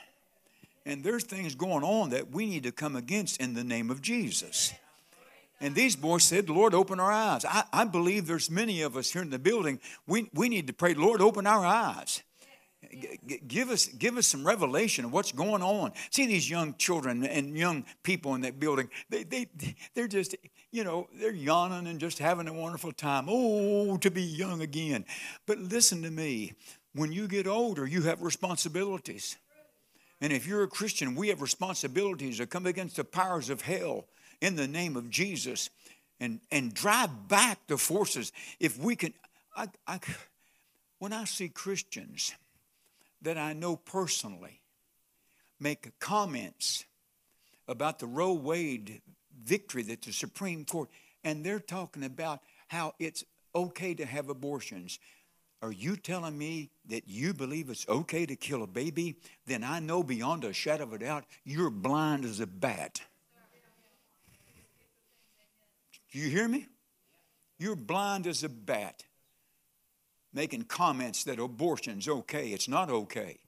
And 0.85 1.03
there's 1.03 1.23
things 1.23 1.55
going 1.55 1.83
on 1.83 2.11
that 2.11 2.31
we 2.31 2.45
need 2.45 2.63
to 2.63 2.71
come 2.71 2.95
against 2.95 3.41
in 3.41 3.55
the 3.55 3.63
name 3.63 3.89
of 3.89 4.01
Jesus. 4.01 4.73
And 5.59 5.73
these 5.73 5.95
boys 5.95 6.23
said, 6.23 6.49
Lord, 6.49 6.73
open 6.73 6.99
our 6.99 7.11
eyes. 7.11 7.45
I, 7.45 7.63
I 7.71 7.85
believe 7.85 8.27
there's 8.27 8.51
many 8.51 8.81
of 8.81 8.95
us 8.95 9.11
here 9.11 9.21
in 9.21 9.29
the 9.29 9.39
building. 9.39 9.79
We, 10.05 10.29
we 10.33 10.49
need 10.49 10.67
to 10.67 10.73
pray, 10.73 10.93
Lord, 10.93 11.21
open 11.21 11.47
our 11.47 11.65
eyes. 11.65 12.21
give 13.47 13.69
us 13.69 13.87
give 13.87 14.17
us 14.17 14.27
some 14.27 14.45
revelation 14.45 15.05
of 15.05 15.11
what's 15.11 15.31
going 15.31 15.63
on 15.63 15.91
see 16.11 16.27
these 16.27 16.47
young 16.47 16.75
children 16.77 17.25
and 17.25 17.57
young 17.57 17.83
people 18.03 18.35
in 18.35 18.41
that 18.41 18.59
building 18.59 18.87
they, 19.09 19.23
they 19.23 19.47
they're 19.95 20.07
just 20.07 20.35
you 20.75 20.83
know 20.83 21.07
they're 21.13 21.33
yawning 21.33 21.87
and 21.87 21.99
just 21.99 22.19
having 22.19 22.47
a 22.47 22.53
wonderful 22.53 22.91
time. 22.91 23.27
Oh 23.29 23.97
to 23.97 24.11
be 24.11 24.21
young 24.21 24.61
again. 24.61 25.05
But 25.45 25.57
listen 25.57 26.03
to 26.03 26.11
me. 26.11 26.53
When 26.93 27.11
you 27.11 27.27
get 27.27 27.47
older 27.47 27.87
you 27.87 28.03
have 28.03 28.21
responsibilities. 28.21 29.37
And 30.21 30.31
if 30.33 30.45
you're 30.45 30.63
a 30.63 30.67
christian 30.67 31.15
we 31.15 31.29
have 31.29 31.41
responsibilities 31.41 32.37
to 32.37 32.45
come 32.45 32.65
against 32.65 32.97
the 32.97 33.03
powers 33.03 33.49
of 33.49 33.61
hell 33.61 34.05
in 34.41 34.55
the 34.55 34.67
name 34.67 34.97
of 34.97 35.09
jesus. 35.09 35.69
And 36.19 36.41
and 36.51 36.73
drive 36.73 37.27
back 37.27 37.67
the 37.67 37.77
forces. 37.77 38.31
If 38.59 38.77
we 38.77 38.95
can 38.95 39.13
I, 39.55 39.69
I 39.87 39.99
when 40.99 41.13
i 41.13 41.23
see 41.23 41.49
christians 41.49 42.33
that 43.21 43.37
I 43.37 43.53
know 43.53 43.75
personally 43.75 44.61
make 45.59 45.99
comments 45.99 46.85
about 47.67 47.99
the 47.99 48.05
Roe 48.05 48.33
Wade 48.33 49.01
victory 49.43 49.83
that 49.83 50.01
the 50.01 50.13
Supreme 50.13 50.65
Court, 50.65 50.89
and 51.23 51.45
they're 51.45 51.59
talking 51.59 52.03
about 52.03 52.41
how 52.67 52.93
it's 52.99 53.23
okay 53.53 53.93
to 53.93 54.05
have 54.05 54.29
abortions. 54.29 54.99
Are 55.61 55.71
you 55.71 55.95
telling 55.95 56.37
me 56.37 56.69
that 56.89 57.07
you 57.07 57.33
believe 57.33 57.69
it's 57.69 57.87
okay 57.87 58.25
to 58.25 58.35
kill 58.35 58.63
a 58.63 58.67
baby? 58.67 59.15
Then 59.45 59.63
I 59.63 59.79
know 59.79 60.03
beyond 60.03 60.43
a 60.43 60.53
shadow 60.53 60.83
of 60.83 60.93
a 60.93 60.99
doubt 60.99 61.25
you're 61.43 61.69
blind 61.69 62.25
as 62.25 62.39
a 62.39 62.47
bat. 62.47 63.01
Do 66.11 66.19
you 66.19 66.29
hear 66.29 66.47
me? 66.47 66.67
You're 67.57 67.75
blind 67.75 68.27
as 68.27 68.43
a 68.43 68.49
bat 68.49 69.03
making 70.35 70.63
comments 70.63 71.23
that 71.23 71.39
abortion's 71.39 72.07
okay. 72.07 72.49
It's 72.49 72.67
not 72.67 72.89
okay. 72.89 73.39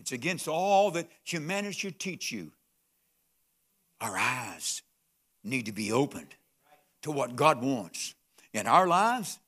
It's 0.00 0.10
against 0.10 0.48
all 0.48 0.90
that 0.92 1.08
humanity 1.22 1.74
should 1.74 2.00
teach 2.00 2.32
you. 2.32 2.50
Our 4.04 4.18
eyes 4.18 4.82
need 5.42 5.64
to 5.64 5.72
be 5.72 5.90
opened 5.90 6.34
to 7.02 7.10
what 7.10 7.36
God 7.36 7.62
wants 7.62 8.14
in 8.52 8.66
our 8.66 8.86
lives. 8.86 9.38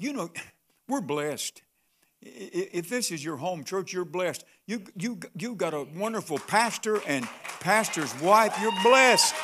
You 0.00 0.12
know, 0.12 0.30
we're 0.88 1.00
blessed. 1.00 1.62
If 2.20 2.88
this 2.88 3.12
is 3.12 3.24
your 3.24 3.36
home 3.36 3.62
church, 3.62 3.92
you're 3.92 4.04
blessed. 4.04 4.44
You, 4.66 4.82
you, 4.96 5.20
you 5.38 5.54
got 5.54 5.74
a 5.74 5.86
wonderful 5.94 6.38
pastor 6.38 7.00
and 7.06 7.26
pastor's 7.60 8.12
wife. 8.20 8.58
You're 8.60 8.82
blessed. 8.82 9.34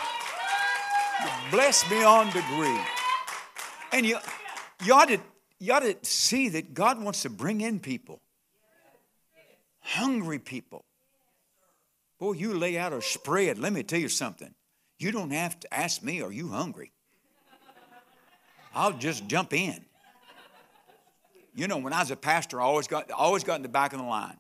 You're 1.22 1.50
blessed 1.52 1.88
beyond 1.88 2.32
degree. 2.32 2.80
And 3.92 4.04
you, 4.04 4.18
you 4.84 4.94
ought 4.94 5.08
to, 5.08 5.18
you 5.60 5.72
ought 5.72 5.84
to 5.84 5.96
see 6.02 6.48
that 6.50 6.74
God 6.74 7.00
wants 7.00 7.22
to 7.22 7.30
bring 7.30 7.60
in 7.60 7.78
people, 7.78 8.20
hungry 9.80 10.40
people. 10.40 10.84
Boy, 12.18 12.32
you 12.32 12.54
lay 12.54 12.78
out 12.78 12.92
a 12.92 13.02
spread. 13.02 13.58
Let 13.58 13.72
me 13.72 13.82
tell 13.82 13.98
you 13.98 14.08
something. 14.08 14.54
You 14.98 15.12
don't 15.12 15.30
have 15.30 15.58
to 15.60 15.74
ask 15.74 16.02
me, 16.02 16.22
Are 16.22 16.32
you 16.32 16.48
hungry? 16.48 16.92
I'll 18.74 18.92
just 18.92 19.26
jump 19.26 19.52
in. 19.52 19.84
You 21.54 21.66
know, 21.66 21.78
when 21.78 21.94
I 21.94 22.00
was 22.00 22.10
a 22.10 22.16
pastor, 22.16 22.60
I 22.60 22.64
always 22.64 22.86
got, 22.86 23.10
always 23.10 23.42
got 23.42 23.56
in 23.56 23.62
the 23.62 23.68
back 23.68 23.94
of 23.94 23.98
the 23.98 24.04
line 24.04 24.36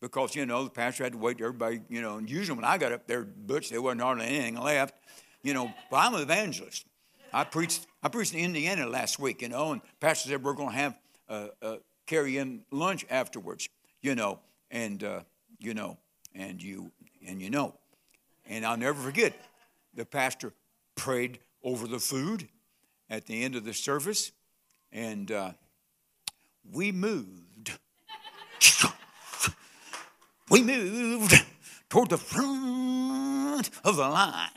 because, 0.00 0.34
you 0.34 0.46
know, 0.46 0.64
the 0.64 0.70
pastor 0.70 1.04
had 1.04 1.12
to 1.12 1.18
wait 1.18 1.40
everybody, 1.40 1.80
you 1.88 2.02
know, 2.02 2.16
and 2.16 2.28
usually 2.28 2.56
when 2.56 2.64
I 2.64 2.78
got 2.78 2.90
up 2.90 3.06
there, 3.06 3.22
Butch, 3.22 3.70
there 3.70 3.80
wasn't 3.80 4.00
hardly 4.00 4.26
anything 4.26 4.56
left, 4.56 4.96
you 5.42 5.54
know, 5.54 5.72
but 5.90 5.98
I'm 5.98 6.14
an 6.14 6.22
evangelist. 6.22 6.84
I 7.32 7.44
preached, 7.44 7.86
I 8.02 8.08
preached 8.08 8.34
in 8.34 8.40
Indiana 8.40 8.86
last 8.86 9.20
week, 9.20 9.42
you 9.42 9.48
know, 9.48 9.72
and 9.72 9.80
Pastor 10.00 10.30
said 10.30 10.42
we're 10.42 10.54
going 10.54 10.70
to 10.70 10.74
have 10.74 10.98
uh, 11.28 11.46
uh, 11.62 11.76
carry 12.06 12.38
in 12.38 12.62
lunch 12.72 13.06
afterwards, 13.08 13.68
you 14.02 14.16
know, 14.16 14.40
and 14.72 15.04
uh, 15.04 15.20
you 15.60 15.74
know, 15.74 15.98
and 16.34 16.60
you 16.60 16.90
and 17.28 17.42
you 17.42 17.50
know, 17.50 17.74
and 18.48 18.64
I'll 18.64 18.76
never 18.76 19.00
forget. 19.00 19.34
The 19.94 20.04
pastor 20.04 20.52
prayed 20.96 21.38
over 21.62 21.86
the 21.86 21.98
food 21.98 22.48
at 23.10 23.26
the 23.26 23.44
end 23.44 23.54
of 23.54 23.64
the 23.64 23.74
service, 23.74 24.32
and 24.92 25.30
uh, 25.30 25.52
we 26.72 26.90
moved. 26.90 27.78
we 30.50 30.62
moved 30.62 31.34
toward 31.88 32.10
the 32.10 32.18
front 32.18 33.70
of 33.84 33.96
the 33.96 34.08
line. 34.08 34.50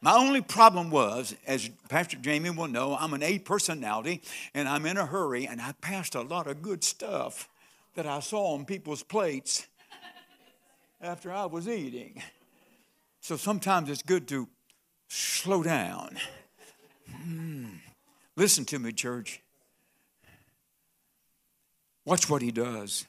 My 0.00 0.14
only 0.14 0.40
problem 0.40 0.90
was, 0.90 1.36
as 1.46 1.70
Pastor 1.88 2.16
Jamie 2.16 2.50
will 2.50 2.66
know, 2.66 2.96
I'm 2.98 3.14
an 3.14 3.22
A 3.22 3.38
personality 3.38 4.20
and 4.52 4.68
I'm 4.68 4.84
in 4.84 4.96
a 4.96 5.06
hurry 5.06 5.46
and 5.46 5.60
I 5.60 5.72
passed 5.80 6.16
a 6.16 6.22
lot 6.22 6.48
of 6.48 6.60
good 6.60 6.82
stuff 6.82 7.48
that 7.94 8.04
I 8.04 8.18
saw 8.18 8.54
on 8.54 8.64
people's 8.64 9.04
plates 9.04 9.68
after 11.02 11.32
I 11.32 11.46
was 11.46 11.68
eating. 11.68 12.22
So 13.20 13.36
sometimes 13.36 13.90
it's 13.90 14.02
good 14.02 14.28
to 14.28 14.48
slow 15.08 15.62
down. 15.62 16.16
Hmm. 17.10 17.66
Listen 18.36 18.64
to 18.66 18.78
me, 18.78 18.92
church. 18.92 19.40
Watch 22.04 22.30
what 22.30 22.42
he 22.42 22.50
does. 22.50 23.06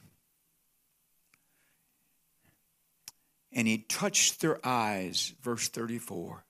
And 3.52 3.68
he 3.68 3.80
touched 3.80 4.42
their 4.42 4.60
eyes, 4.66 5.34
verse 5.42 5.70
34 5.70 6.44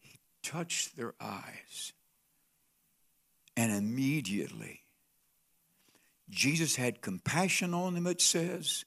He 0.00 0.18
touched 0.42 0.96
their 0.96 1.14
eyes. 1.20 1.92
And 3.56 3.72
immediately, 3.72 4.82
Jesus 6.30 6.76
had 6.76 7.02
compassion 7.02 7.74
on 7.74 7.94
them, 7.94 8.06
it 8.06 8.20
says, 8.20 8.84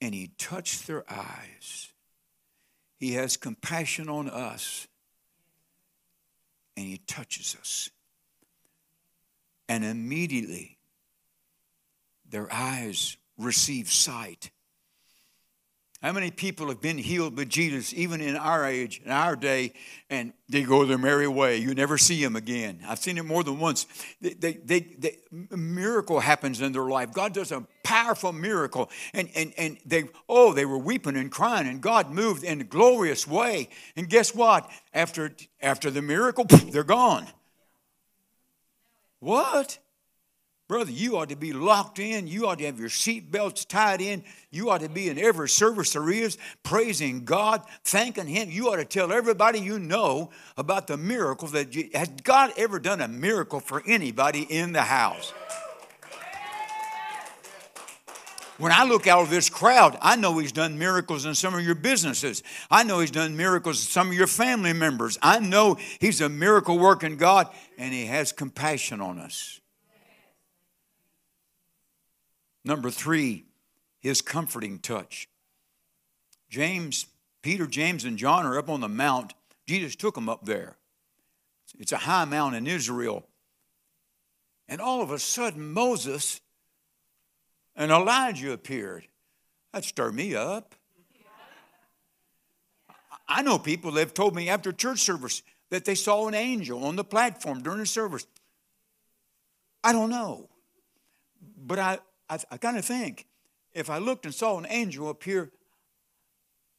and 0.00 0.14
he 0.14 0.30
touched 0.38 0.86
their 0.86 1.04
eyes. 1.10 1.92
He 2.98 3.12
has 3.14 3.36
compassion 3.36 4.08
on 4.08 4.28
us, 4.28 4.86
and 6.76 6.86
he 6.86 6.98
touches 6.98 7.56
us. 7.60 7.90
And 9.68 9.84
immediately, 9.84 10.78
their 12.28 12.52
eyes 12.52 13.16
receive 13.36 13.90
sight. 13.90 14.50
How 16.06 16.12
many 16.12 16.30
people 16.30 16.68
have 16.68 16.80
been 16.80 16.98
healed 16.98 17.34
by 17.34 17.46
Jesus, 17.46 17.92
even 17.92 18.20
in 18.20 18.36
our 18.36 18.64
age, 18.64 19.02
in 19.04 19.10
our 19.10 19.34
day, 19.34 19.72
and 20.08 20.32
they 20.48 20.62
go 20.62 20.84
their 20.84 20.98
merry 20.98 21.26
way? 21.26 21.56
You 21.56 21.74
never 21.74 21.98
see 21.98 22.22
them 22.22 22.36
again. 22.36 22.78
I've 22.86 23.00
seen 23.00 23.18
it 23.18 23.24
more 23.24 23.42
than 23.42 23.58
once. 23.58 23.86
They, 24.20 24.34
they, 24.34 24.52
they, 24.52 24.80
they, 24.96 25.16
a 25.50 25.56
miracle 25.56 26.20
happens 26.20 26.60
in 26.60 26.70
their 26.70 26.84
life. 26.84 27.12
God 27.12 27.34
does 27.34 27.50
a 27.50 27.66
powerful 27.82 28.32
miracle, 28.32 28.88
and, 29.14 29.28
and, 29.34 29.52
and 29.58 29.78
they, 29.84 30.04
oh, 30.28 30.52
they 30.52 30.64
were 30.64 30.78
weeping 30.78 31.16
and 31.16 31.28
crying, 31.28 31.66
and 31.66 31.80
God 31.80 32.12
moved 32.12 32.44
in 32.44 32.60
a 32.60 32.64
glorious 32.64 33.26
way. 33.26 33.68
And 33.96 34.08
guess 34.08 34.32
what? 34.32 34.70
After, 34.94 35.34
after 35.60 35.90
the 35.90 36.02
miracle, 36.02 36.44
they're 36.44 36.84
gone. 36.84 37.26
What? 39.18 39.80
Brother, 40.68 40.90
you 40.90 41.16
ought 41.16 41.28
to 41.28 41.36
be 41.36 41.52
locked 41.52 42.00
in. 42.00 42.26
You 42.26 42.48
ought 42.48 42.58
to 42.58 42.66
have 42.66 42.80
your 42.80 42.88
seat 42.88 43.30
belts 43.30 43.64
tied 43.64 44.00
in. 44.00 44.24
You 44.50 44.70
ought 44.70 44.80
to 44.80 44.88
be 44.88 45.08
in 45.08 45.16
every 45.16 45.48
service 45.48 45.92
there 45.92 46.10
is, 46.10 46.38
praising 46.64 47.24
God, 47.24 47.62
thanking 47.84 48.26
Him. 48.26 48.50
You 48.50 48.72
ought 48.72 48.76
to 48.76 48.84
tell 48.84 49.12
everybody 49.12 49.60
you 49.60 49.78
know 49.78 50.30
about 50.56 50.88
the 50.88 50.96
miracle 50.96 51.46
that 51.48 51.76
you, 51.76 51.88
has 51.94 52.08
God 52.24 52.52
ever 52.56 52.80
done 52.80 53.00
a 53.00 53.06
miracle 53.06 53.60
for 53.60 53.80
anybody 53.86 54.42
in 54.42 54.72
the 54.72 54.82
house? 54.82 55.32
When 58.58 58.72
I 58.72 58.84
look 58.84 59.06
out 59.06 59.20
of 59.20 59.30
this 59.30 59.48
crowd, 59.48 59.96
I 60.00 60.16
know 60.16 60.36
He's 60.38 60.50
done 60.50 60.78
miracles 60.78 61.26
in 61.26 61.36
some 61.36 61.54
of 61.54 61.60
your 61.60 61.74
businesses. 61.76 62.42
I 62.70 62.82
know 62.82 62.98
He's 62.98 63.12
done 63.12 63.36
miracles 63.36 63.84
in 63.84 63.90
some 63.90 64.08
of 64.08 64.14
your 64.14 64.26
family 64.26 64.72
members. 64.72 65.16
I 65.22 65.38
know 65.38 65.76
He's 66.00 66.20
a 66.20 66.28
miracle 66.28 66.76
working 66.76 67.18
God, 67.18 67.48
and 67.78 67.92
He 67.92 68.06
has 68.06 68.32
compassion 68.32 69.00
on 69.00 69.18
us. 69.18 69.60
Number 72.66 72.90
three, 72.90 73.44
his 74.00 74.20
comforting 74.20 74.80
touch. 74.80 75.28
James, 76.50 77.06
Peter, 77.40 77.64
James, 77.64 78.04
and 78.04 78.18
John 78.18 78.44
are 78.44 78.58
up 78.58 78.68
on 78.68 78.80
the 78.80 78.88
mount. 78.88 79.34
Jesus 79.66 79.94
took 79.94 80.16
them 80.16 80.28
up 80.28 80.44
there. 80.44 80.76
It's 81.78 81.92
a 81.92 81.96
high 81.96 82.24
mount 82.24 82.56
in 82.56 82.66
Israel. 82.66 83.24
And 84.68 84.80
all 84.80 85.00
of 85.00 85.12
a 85.12 85.18
sudden, 85.20 85.72
Moses 85.72 86.40
and 87.76 87.92
Elijah 87.92 88.52
appeared. 88.52 89.06
That 89.72 89.84
stirred 89.84 90.16
me 90.16 90.34
up. 90.34 90.74
I 93.28 93.42
know 93.42 93.60
people 93.60 93.92
that 93.92 94.00
have 94.00 94.14
told 94.14 94.34
me 94.34 94.48
after 94.48 94.72
church 94.72 95.00
service 95.00 95.42
that 95.70 95.84
they 95.84 95.94
saw 95.94 96.26
an 96.26 96.34
angel 96.34 96.84
on 96.84 96.96
the 96.96 97.04
platform 97.04 97.62
during 97.62 97.80
the 97.80 97.86
service. 97.86 98.26
I 99.84 99.92
don't 99.92 100.10
know. 100.10 100.48
But 101.58 101.78
I, 101.78 101.98
I, 102.28 102.38
I 102.50 102.56
kind 102.56 102.76
of 102.76 102.84
think 102.84 103.26
if 103.72 103.90
I 103.90 103.98
looked 103.98 104.24
and 104.24 104.34
saw 104.34 104.58
an 104.58 104.66
angel 104.68 105.16
here, 105.22 105.50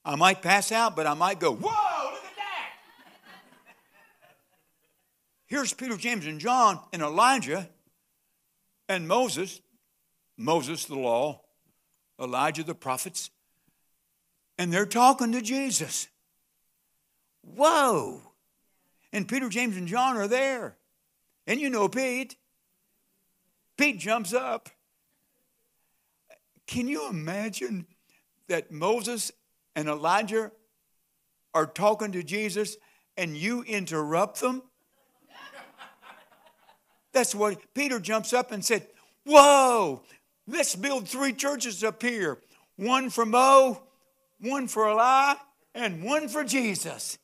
I 0.04 0.16
might 0.16 0.42
pass 0.42 0.72
out, 0.72 0.96
but 0.96 1.06
I 1.06 1.14
might 1.14 1.40
go, 1.40 1.52
Whoa, 1.52 2.12
look 2.12 2.24
at 2.24 2.36
that. 2.38 2.74
Here's 5.46 5.74
Peter, 5.74 5.98
James, 5.98 6.26
and 6.26 6.40
John 6.40 6.80
and 6.92 7.02
Elijah. 7.02 7.70
And 8.90 9.08
Moses, 9.08 9.60
Moses 10.38 10.86
the 10.86 10.96
law, 10.96 11.42
Elijah 12.20 12.64
the 12.64 12.74
prophets, 12.74 13.30
and 14.58 14.72
they're 14.72 14.86
talking 14.86 15.34
to 15.34 15.42
Jesus. 15.42 16.08
Whoa! 17.42 18.22
And 19.12 19.28
Peter, 19.28 19.50
James, 19.50 19.78
and 19.78 19.88
John 19.88 20.18
are 20.18 20.28
there. 20.28 20.78
And 21.46 21.60
you 21.60 21.70
know 21.70 21.88
Pete. 21.88 22.36
Pete 23.78 24.00
jumps 24.00 24.34
up. 24.34 24.70
Can 26.68 26.88
you 26.88 27.10
imagine 27.10 27.88
that 28.50 28.72
Moses 28.72 29.32
and 29.76 29.88
Elijah 29.88 30.52
are 31.54 31.66
talking 31.66 32.12
to 32.12 32.24
Jesus 32.24 32.78
and 33.16 33.36
you 33.36 33.64
interrupt 33.64 34.42
them? 34.42 34.62
That's 37.14 37.34
what 37.34 37.74
Peter 37.74 38.00
jumps 38.00 38.34
up 38.34 38.52
and 38.52 38.64
said, 38.64 38.86
Whoa, 39.26 40.04
let's 40.46 40.76
build 40.76 41.08
three 41.08 41.34
churches 41.34 41.84
up 41.84 42.02
here 42.02 42.38
one 42.76 43.10
for 43.10 43.26
Mo, 43.26 43.82
one 44.40 44.68
for 44.68 44.88
Eli, 44.88 45.34
and 45.74 46.04
one 46.04 46.28
for 46.28 46.44
Jesus. 46.44 47.18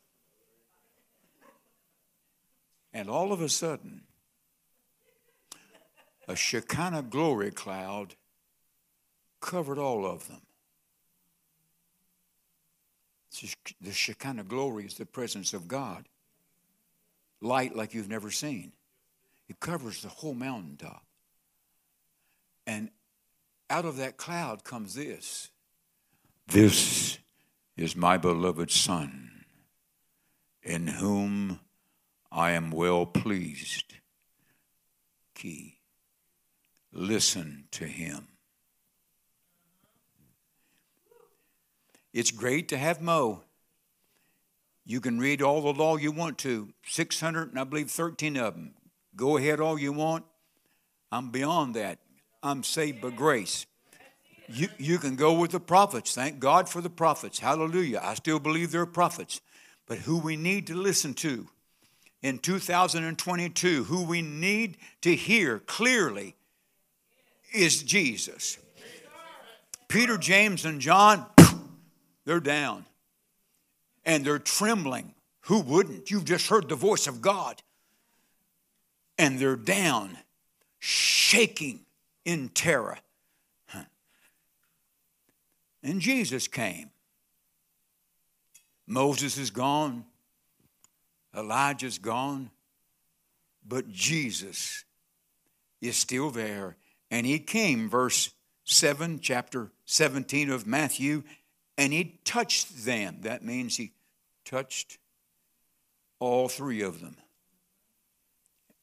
And 2.91 3.09
all 3.09 3.31
of 3.31 3.41
a 3.41 3.49
sudden, 3.49 4.03
a 6.27 6.35
Shekinah 6.35 7.03
glory 7.03 7.51
cloud 7.51 8.15
covered 9.43 9.77
all 9.77 10.05
of 10.05 10.27
them. 10.27 10.41
The 13.81 13.91
Shekinah 13.91 14.45
glory 14.45 14.85
is 14.85 14.95
the 14.95 15.05
presence 15.05 15.53
of 15.53 15.67
God. 15.67 16.05
Light 17.41 17.75
like 17.75 17.93
you've 17.93 18.09
never 18.09 18.31
seen. 18.31 18.71
It 19.49 19.59
covers 19.59 20.01
the 20.01 20.07
whole 20.07 20.33
mountaintop. 20.33 21.03
And 22.65 22.89
out 23.69 23.85
of 23.85 23.97
that 23.97 24.17
cloud 24.17 24.63
comes 24.63 24.95
this 24.95 25.49
This 26.47 27.17
is 27.75 27.95
my 27.95 28.17
beloved 28.17 28.71
Son, 28.71 29.45
in 30.61 30.87
whom 30.87 31.59
I 32.31 32.51
am 32.51 32.71
well 32.71 33.05
pleased. 33.05 33.95
Key. 35.35 35.79
Listen 36.93 37.65
to 37.71 37.85
him. 37.85 38.32
It's 42.13 42.31
great 42.31 42.69
to 42.69 42.77
have 42.77 43.01
Mo. 43.01 43.41
You 44.85 45.01
can 45.01 45.19
read 45.19 45.41
all 45.41 45.61
the 45.61 45.73
law 45.73 45.95
you 45.97 46.11
want 46.11 46.37
to, 46.39 46.73
600 46.85 47.49
and 47.49 47.59
I 47.59 47.63
believe 47.63 47.89
13 47.89 48.37
of 48.37 48.53
them. 48.53 48.73
Go 49.15 49.37
ahead 49.37 49.59
all 49.59 49.79
you 49.79 49.93
want. 49.93 50.25
I'm 51.11 51.29
beyond 51.29 51.75
that. 51.75 51.99
I'm 52.41 52.63
saved 52.63 53.01
by 53.01 53.11
grace. 53.11 53.65
You, 54.47 54.67
you 54.77 54.97
can 54.97 55.15
go 55.15 55.33
with 55.33 55.51
the 55.51 55.59
prophets. 55.59 56.13
Thank 56.13 56.39
God 56.39 56.67
for 56.67 56.81
the 56.81 56.89
prophets. 56.89 57.39
Hallelujah. 57.39 58.01
I 58.03 58.13
still 58.15 58.39
believe 58.39 58.71
they're 58.71 58.85
prophets. 58.85 59.39
But 59.87 59.99
who 59.99 60.17
we 60.17 60.35
need 60.35 60.67
to 60.67 60.75
listen 60.75 61.13
to 61.15 61.47
in 62.21 62.39
2022, 62.39 63.85
who 63.85 64.03
we 64.03 64.21
need 64.21 64.77
to 65.01 65.15
hear 65.15 65.59
clearly 65.59 66.35
is 67.53 67.83
Jesus. 67.83 68.57
Peter, 69.87 70.17
James, 70.17 70.65
and 70.65 70.81
John, 70.81 71.25
they're 72.25 72.39
down. 72.39 72.85
And 74.05 74.25
they're 74.25 74.39
trembling. 74.39 75.13
Who 75.41 75.59
wouldn't? 75.59 76.11
You've 76.11 76.25
just 76.25 76.47
heard 76.47 76.69
the 76.69 76.75
voice 76.75 77.07
of 77.07 77.21
God 77.21 77.61
and 79.17 79.39
they're 79.39 79.55
down, 79.55 80.17
shaking 80.79 81.81
in 82.25 82.49
terror. 82.49 82.97
And 85.85 85.99
Jesus 85.99 86.47
came. 86.47 86.89
Moses 88.87 89.37
is 89.37 89.49
gone, 89.49 90.05
Elijah's 91.35 91.97
gone, 91.97 92.51
but 93.65 93.89
Jesus 93.89 94.85
is 95.81 95.97
still 95.97 96.31
there. 96.31 96.77
And 97.11 97.25
he 97.25 97.39
came, 97.39 97.89
verse 97.89 98.31
7, 98.65 99.19
chapter 99.19 99.71
17 99.85 100.49
of 100.49 100.65
Matthew, 100.65 101.23
and 101.77 101.91
he 101.91 102.19
touched 102.23 102.85
them. 102.85 103.17
That 103.21 103.43
means 103.43 103.77
he 103.77 103.91
touched 104.45 104.97
all 106.19 106.47
three 106.47 106.81
of 106.81 107.01
them. 107.01 107.17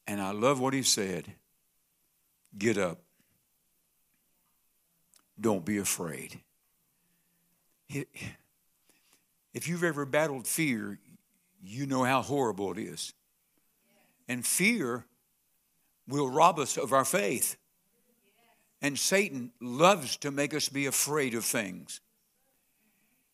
And 0.07 0.21
I 0.21 0.31
love 0.31 0.59
what 0.59 0.73
he 0.73 0.83
said 0.83 1.33
get 2.57 2.77
up. 2.77 2.99
Don't 5.39 5.65
be 5.65 5.77
afraid. 5.77 6.39
If 9.53 9.67
you've 9.67 9.83
ever 9.83 10.05
battled 10.05 10.47
fear, 10.47 10.99
you 11.63 11.85
know 11.85 12.03
how 12.03 12.21
horrible 12.21 12.71
it 12.71 12.77
is. 12.77 13.13
And 14.27 14.45
fear 14.45 15.05
will 16.07 16.29
rob 16.29 16.59
us 16.59 16.77
of 16.77 16.93
our 16.93 17.05
faith. 17.05 17.57
And 18.81 18.97
Satan 18.97 19.51
loves 19.61 20.17
to 20.17 20.31
make 20.31 20.53
us 20.53 20.69
be 20.69 20.85
afraid 20.85 21.33
of 21.35 21.45
things. 21.45 22.01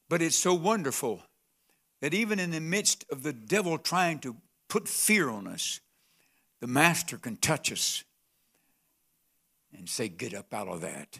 But 0.10 0.22
it's 0.22 0.36
so 0.36 0.54
wonderful 0.54 1.22
that 2.02 2.13
even 2.13 2.39
in 2.39 2.52
the 2.52 2.62
midst 2.62 3.06
of 3.12 3.24
the 3.24 3.34
devil 3.34 3.78
trying 3.78 4.20
to 4.20 4.36
put 4.70 4.88
fear 4.88 5.30
on 5.30 5.48
us, 5.48 5.80
the 6.60 6.67
master 6.67 7.17
can 7.17 7.36
touch 7.38 7.72
us 7.72 8.04
and 9.78 9.88
say, 9.88 10.08
Get 10.08 10.34
up 10.34 10.54
out 10.54 10.67
of 10.67 10.82
that. 10.82 11.20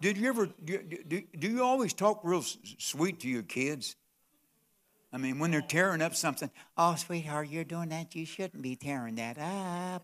Did 0.00 0.18
you 0.18 0.28
ever, 0.28 0.46
do, 0.64 0.78
do, 1.08 1.22
do 1.38 1.48
you 1.48 1.62
always 1.62 1.92
talk 1.92 2.20
real 2.22 2.42
sweet 2.42 3.20
to 3.20 3.28
your 3.28 3.42
kids? 3.42 3.96
I 5.12 5.18
mean, 5.18 5.38
when 5.38 5.50
they're 5.50 5.62
tearing 5.62 6.02
up 6.02 6.14
something, 6.14 6.50
oh, 6.76 6.94
sweetheart, 6.96 7.48
you're 7.48 7.64
doing 7.64 7.88
that. 7.88 8.14
You 8.14 8.26
shouldn't 8.26 8.62
be 8.62 8.76
tearing 8.76 9.14
that 9.14 9.38
up. 9.38 10.02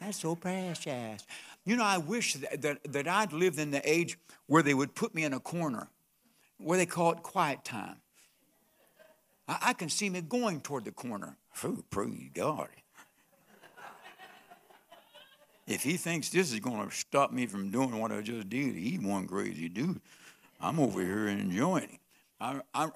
That's 0.00 0.20
so 0.20 0.34
precious. 0.36 1.24
You 1.64 1.76
know, 1.76 1.84
I 1.84 1.96
wish 1.96 2.34
that, 2.34 2.60
that, 2.60 2.92
that 2.92 3.08
I'd 3.08 3.32
lived 3.32 3.58
in 3.58 3.70
the 3.70 3.88
age 3.88 4.18
where 4.46 4.62
they 4.62 4.74
would 4.74 4.94
put 4.94 5.14
me 5.14 5.24
in 5.24 5.32
a 5.32 5.40
corner, 5.40 5.88
where 6.58 6.78
they 6.78 6.86
call 6.86 7.12
it 7.12 7.22
quiet 7.22 7.64
time. 7.64 7.96
I, 9.48 9.58
I 9.62 9.72
can 9.72 9.88
see 9.88 10.10
me 10.10 10.20
going 10.20 10.60
toward 10.60 10.84
the 10.84 10.92
corner. 10.92 11.36
Oh, 11.64 11.78
praise 11.90 12.30
God. 12.34 12.68
If 15.66 15.82
he 15.82 15.96
thinks 15.96 16.28
this 16.28 16.52
is 16.52 16.60
going 16.60 16.88
to 16.88 16.94
stop 16.94 17.32
me 17.32 17.46
from 17.46 17.70
doing 17.70 17.98
what 17.98 18.12
I 18.12 18.20
just 18.20 18.48
did, 18.48 18.76
he's 18.76 19.00
one 19.00 19.26
crazy 19.26 19.68
dude. 19.68 20.00
I'm 20.60 20.78
over 20.78 21.02
here 21.02 21.26
enjoying 21.26 21.84
it. 21.84 22.00
I, 22.40 22.60
I, 22.72 22.88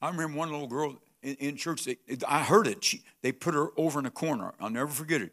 I 0.00 0.10
remember 0.10 0.38
one 0.38 0.50
little 0.50 0.68
girl 0.68 0.96
in, 1.22 1.34
in 1.36 1.56
church, 1.56 1.84
they, 1.84 1.96
I 2.26 2.42
heard 2.42 2.66
it. 2.66 2.84
She, 2.84 3.02
they 3.22 3.32
put 3.32 3.54
her 3.54 3.68
over 3.76 3.98
in 3.98 4.06
a 4.06 4.10
corner. 4.10 4.52
I'll 4.60 4.70
never 4.70 4.90
forget 4.90 5.20
it. 5.22 5.32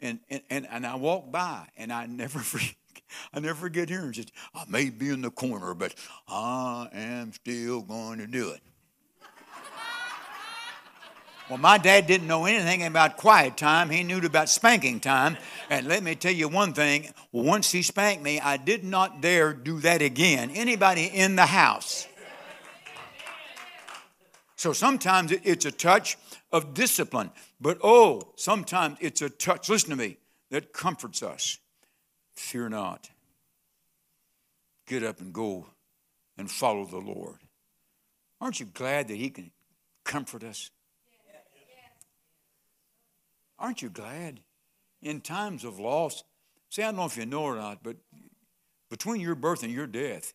And, 0.00 0.20
and, 0.30 0.42
and, 0.50 0.66
and 0.70 0.86
I 0.86 0.94
walked 0.96 1.32
by, 1.32 1.68
and 1.76 1.92
I 1.92 2.06
never 2.06 2.38
forget. 2.40 2.74
I 3.32 3.40
never 3.40 3.54
forget 3.54 3.88
hearing 3.88 4.12
just, 4.12 4.32
I 4.54 4.64
may 4.68 4.90
be 4.90 5.10
in 5.10 5.22
the 5.22 5.30
corner, 5.30 5.74
but 5.74 5.94
I 6.28 6.88
am 6.92 7.32
still 7.32 7.82
going 7.82 8.18
to 8.18 8.26
do 8.26 8.50
it. 8.50 8.60
Well, 11.50 11.58
my 11.58 11.76
dad 11.76 12.06
didn't 12.06 12.26
know 12.26 12.46
anything 12.46 12.84
about 12.84 13.18
quiet 13.18 13.58
time. 13.58 13.90
He 13.90 14.02
knew 14.02 14.18
about 14.24 14.48
spanking 14.48 14.98
time. 14.98 15.36
And 15.68 15.86
let 15.86 16.02
me 16.02 16.14
tell 16.14 16.32
you 16.32 16.48
one 16.48 16.72
thing 16.72 17.12
once 17.32 17.70
he 17.70 17.82
spanked 17.82 18.22
me, 18.22 18.40
I 18.40 18.56
did 18.56 18.82
not 18.82 19.20
dare 19.20 19.52
do 19.52 19.78
that 19.80 20.00
again. 20.00 20.50
Anybody 20.50 21.04
in 21.04 21.36
the 21.36 21.44
house? 21.44 22.08
So 24.56 24.72
sometimes 24.72 25.32
it's 25.32 25.66
a 25.66 25.70
touch 25.70 26.16
of 26.50 26.72
discipline, 26.72 27.30
but 27.60 27.78
oh, 27.84 28.32
sometimes 28.36 28.96
it's 29.00 29.20
a 29.20 29.28
touch, 29.28 29.68
listen 29.68 29.90
to 29.90 29.96
me, 29.96 30.16
that 30.50 30.72
comforts 30.72 31.22
us. 31.22 31.58
Fear 32.34 32.70
not. 32.70 33.10
Get 34.86 35.02
up 35.02 35.20
and 35.20 35.32
go 35.32 35.66
and 36.36 36.50
follow 36.50 36.84
the 36.84 36.98
Lord. 36.98 37.38
Aren't 38.40 38.60
you 38.60 38.66
glad 38.66 39.08
that 39.08 39.16
He 39.16 39.30
can 39.30 39.50
comfort 40.04 40.44
us? 40.44 40.70
Aren't 43.58 43.82
you 43.82 43.88
glad? 43.88 44.40
In 45.00 45.20
times 45.20 45.64
of 45.64 45.78
loss, 45.78 46.24
see, 46.70 46.82
I 46.82 46.86
don't 46.86 46.96
know 46.96 47.04
if 47.04 47.16
you 47.16 47.24
know 47.24 47.42
or 47.42 47.56
not, 47.56 47.82
but 47.82 47.96
between 48.90 49.20
your 49.20 49.34
birth 49.34 49.62
and 49.62 49.72
your 49.72 49.86
death, 49.86 50.34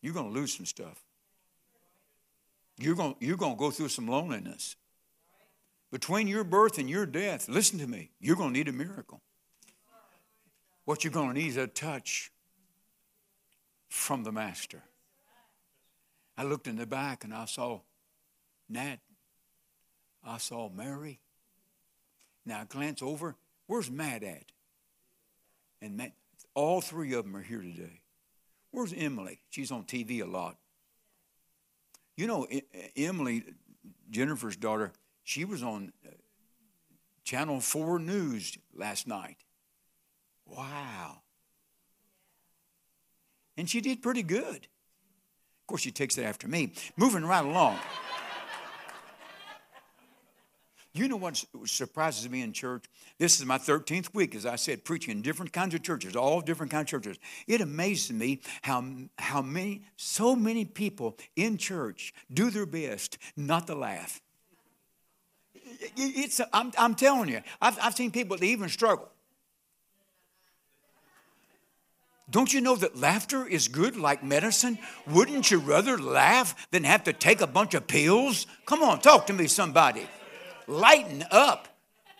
you're 0.00 0.14
going 0.14 0.32
to 0.32 0.38
lose 0.38 0.56
some 0.56 0.66
stuff. 0.66 1.04
You're 2.78 2.94
going, 2.94 3.16
you're 3.20 3.36
going 3.36 3.54
to 3.54 3.58
go 3.58 3.70
through 3.70 3.88
some 3.88 4.06
loneliness. 4.06 4.76
Between 5.90 6.28
your 6.28 6.44
birth 6.44 6.78
and 6.78 6.88
your 6.88 7.06
death, 7.06 7.48
listen 7.48 7.78
to 7.78 7.86
me, 7.86 8.10
you're 8.20 8.36
going 8.36 8.52
to 8.52 8.58
need 8.58 8.68
a 8.68 8.72
miracle. 8.72 9.20
What 10.88 11.04
you're 11.04 11.12
going 11.12 11.34
to 11.34 11.38
need 11.38 11.48
is 11.48 11.58
a 11.58 11.66
touch 11.66 12.32
from 13.90 14.24
the 14.24 14.32
Master. 14.32 14.82
I 16.34 16.44
looked 16.44 16.66
in 16.66 16.76
the 16.76 16.86
back 16.86 17.24
and 17.24 17.34
I 17.34 17.44
saw 17.44 17.80
Nat. 18.70 18.96
I 20.24 20.38
saw 20.38 20.70
Mary. 20.70 21.20
Now 22.46 22.60
I 22.60 22.64
glance 22.64 23.02
over, 23.02 23.36
Where's 23.66 23.90
Matt 23.90 24.22
at? 24.22 24.44
And 25.82 25.98
Matt, 25.98 26.12
all 26.54 26.80
three 26.80 27.12
of 27.12 27.24
them 27.26 27.36
are 27.36 27.42
here 27.42 27.60
today. 27.60 28.00
Where's 28.70 28.94
Emily? 28.96 29.40
She's 29.50 29.70
on 29.70 29.84
TV 29.84 30.22
a 30.22 30.24
lot. 30.24 30.56
You 32.16 32.26
know, 32.28 32.46
Emily, 32.96 33.44
Jennifer's 34.08 34.56
daughter, 34.56 34.92
she 35.22 35.44
was 35.44 35.62
on 35.62 35.92
uh, 36.06 36.12
Channel 37.24 37.60
4 37.60 37.98
News 37.98 38.56
last 38.74 39.06
night. 39.06 39.36
Wow. 40.48 41.20
And 43.56 43.68
she 43.68 43.80
did 43.80 44.02
pretty 44.02 44.22
good. 44.22 44.56
Of 44.56 45.66
course, 45.66 45.82
she 45.82 45.90
takes 45.90 46.16
it 46.16 46.22
after 46.22 46.48
me. 46.48 46.72
Moving 46.96 47.24
right 47.24 47.44
along. 47.44 47.78
You 50.94 51.06
know 51.06 51.16
what 51.16 51.44
surprises 51.64 52.28
me 52.28 52.42
in 52.42 52.52
church? 52.52 52.84
This 53.18 53.38
is 53.38 53.46
my 53.46 53.58
13th 53.58 54.12
week, 54.14 54.34
as 54.34 54.46
I 54.46 54.56
said, 54.56 54.84
preaching 54.84 55.12
in 55.12 55.22
different 55.22 55.52
kinds 55.52 55.74
of 55.74 55.82
churches, 55.82 56.16
all 56.16 56.40
different 56.40 56.72
kinds 56.72 56.92
of 56.92 57.02
churches. 57.02 57.18
It 57.46 57.60
amazes 57.60 58.12
me 58.12 58.40
how, 58.62 58.84
how 59.18 59.42
many, 59.42 59.82
so 59.96 60.34
many 60.34 60.64
people 60.64 61.16
in 61.36 61.56
church 61.56 62.14
do 62.32 62.50
their 62.50 62.66
best 62.66 63.18
not 63.36 63.66
to 63.68 63.74
laugh. 63.74 64.20
It's, 65.96 66.40
I'm, 66.52 66.72
I'm 66.78 66.94
telling 66.94 67.28
you, 67.28 67.42
I've, 67.60 67.78
I've 67.80 67.94
seen 67.94 68.10
people 68.10 68.36
that 68.36 68.44
even 68.44 68.68
struggle. 68.68 69.08
Don't 72.30 72.52
you 72.52 72.60
know 72.60 72.76
that 72.76 72.98
laughter 72.98 73.46
is 73.46 73.68
good 73.68 73.96
like 73.96 74.22
medicine? 74.22 74.78
Wouldn't 75.06 75.50
you 75.50 75.58
rather 75.58 75.96
laugh 75.96 76.54
than 76.70 76.84
have 76.84 77.04
to 77.04 77.12
take 77.12 77.40
a 77.40 77.46
bunch 77.46 77.74
of 77.74 77.86
pills? 77.86 78.46
Come 78.66 78.82
on, 78.82 79.00
talk 79.00 79.26
to 79.28 79.32
me, 79.32 79.46
somebody 79.46 80.06
lighten 80.68 81.24
up. 81.30 81.68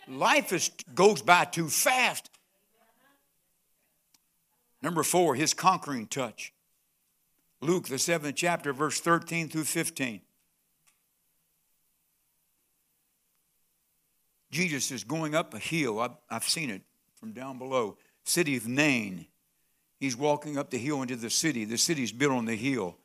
Life 0.07 0.51
is, 0.51 0.71
goes 0.95 1.21
by 1.21 1.45
too 1.45 1.69
fast. 1.69 2.29
Number 4.81 5.03
four, 5.03 5.35
his 5.35 5.53
conquering 5.53 6.07
touch. 6.07 6.53
Luke, 7.61 7.87
the 7.87 7.99
seventh 7.99 8.35
chapter, 8.35 8.73
verse 8.73 8.99
13 8.99 9.49
through 9.49 9.65
15. 9.65 10.21
Jesus 14.51 14.91
is 14.91 15.03
going 15.03 15.35
up 15.35 15.53
a 15.53 15.59
hill. 15.59 15.99
I've, 15.99 16.15
I've 16.29 16.43
seen 16.43 16.71
it 16.71 16.81
from 17.19 17.33
down 17.33 17.59
below. 17.59 17.97
City 18.23 18.57
of 18.57 18.67
Nain. 18.67 19.27
He's 19.99 20.15
walking 20.15 20.57
up 20.57 20.69
the 20.69 20.77
hill 20.77 21.01
into 21.01 21.17
the 21.17 21.29
city. 21.29 21.65
The 21.65 21.77
city's 21.77 22.11
built 22.11 22.31
on 22.31 22.45
the 22.45 22.55
hill. 22.55 22.97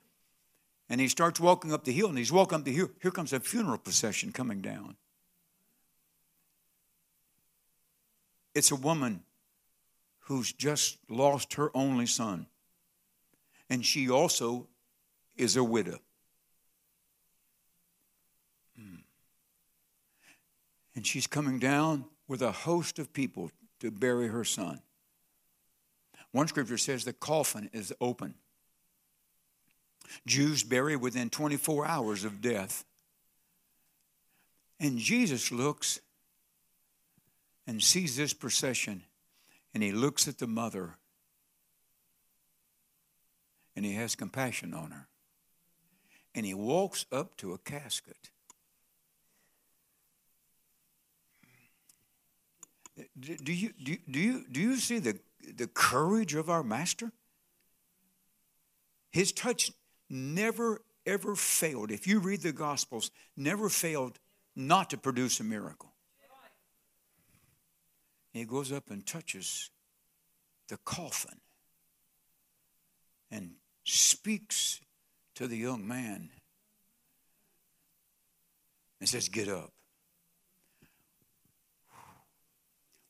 And 0.89 1.01
he 1.01 1.09
starts 1.09 1.41
walking 1.41 1.73
up 1.73 1.85
the 1.85 1.93
hill, 1.93 2.09
and 2.09 2.17
he's 2.17 2.31
walking 2.31 2.59
up 2.59 2.65
the 2.65 2.73
hill. 2.73 2.91
Here 3.03 3.11
comes 3.11 3.33
a 3.33 3.41
funeral 3.41 3.79
procession 3.79 4.33
coming 4.33 4.61
down. 4.61 4.97
It's 8.55 8.71
a 8.71 8.77
woman 8.77 9.23
who's 10.21 10.53
just 10.53 10.99
lost 11.09 11.55
her 11.55 11.71
only 11.75 12.07
son. 12.07 12.47
And 13.69 13.85
she 13.85 14.09
also 14.09 14.69
is 15.37 15.57
a 15.57 15.65
widow. 15.65 15.99
Hmm. 18.79 18.97
And 20.95 21.05
she's 21.05 21.27
coming 21.27 21.59
down 21.59 22.05
with 22.29 22.41
a 22.41 22.53
host 22.53 22.99
of 23.01 23.13
people 23.13 23.51
to 23.81 23.91
bury 23.91 24.29
her 24.29 24.45
son. 24.45 24.81
One 26.35 26.49
scripture 26.49 26.79
says 26.79 27.05
the 27.05 27.13
coffin 27.13 27.71
is 27.73 27.95
open. 28.01 28.35
Jews 30.27 30.65
bury 30.65 30.97
within 30.97 31.31
24 31.31 31.87
hours 31.87 32.25
of 32.25 32.41
death. 32.41 32.85
And 34.81 34.99
Jesus 34.99 35.53
looks 35.53 36.01
and 37.69 37.81
sees 37.81 38.17
this 38.17 38.35
procession 38.35 39.05
and 39.75 39.81
he 39.81 39.93
looks 39.93 40.27
at 40.27 40.39
the 40.39 40.49
mother 40.49 40.97
and 43.77 43.85
he 43.85 43.93
has 43.93 44.17
compassion 44.17 44.75
on 44.75 44.91
her. 44.91 45.07
And 46.35 46.45
he 46.45 46.53
walks 46.53 47.07
up 47.13 47.37
to 47.37 47.53
a 47.53 47.59
casket. 47.59 48.31
Do 53.21 53.53
you, 53.53 53.71
do, 53.81 53.97
do 54.11 54.19
you, 54.19 54.45
do 54.51 54.61
you 54.61 54.77
see 54.79 54.99
the, 54.99 55.17
the 55.57 55.67
courage 55.67 56.35
of 56.35 56.49
our 56.49 56.63
master? 56.63 57.13
His 59.11 59.33
touch 59.33 59.73
never, 60.11 60.83
ever 61.07 61.37
failed. 61.37 61.91
If 61.91 62.07
you 62.07 62.19
read 62.19 62.43
the 62.43 62.53
Gospels, 62.53 63.11
never 63.37 63.69
failed 63.69 64.19
not 64.57 64.91
to 64.91 64.99
produce 64.99 65.41
a 65.41 65.45
miracle. 65.45 65.93
He 68.33 68.45
goes 68.45 68.73
up 68.73 68.91
and 68.91 69.07
touches 69.07 69.71
the 70.69 70.77
coffin 70.79 71.41
and 73.31 73.53
speaks 73.85 74.81
to 75.37 75.47
the 75.47 75.57
young 75.57 75.87
man 75.87 76.31
and 78.99 79.09
says, 79.09 79.29
Get 79.29 79.49
up. 79.49 79.73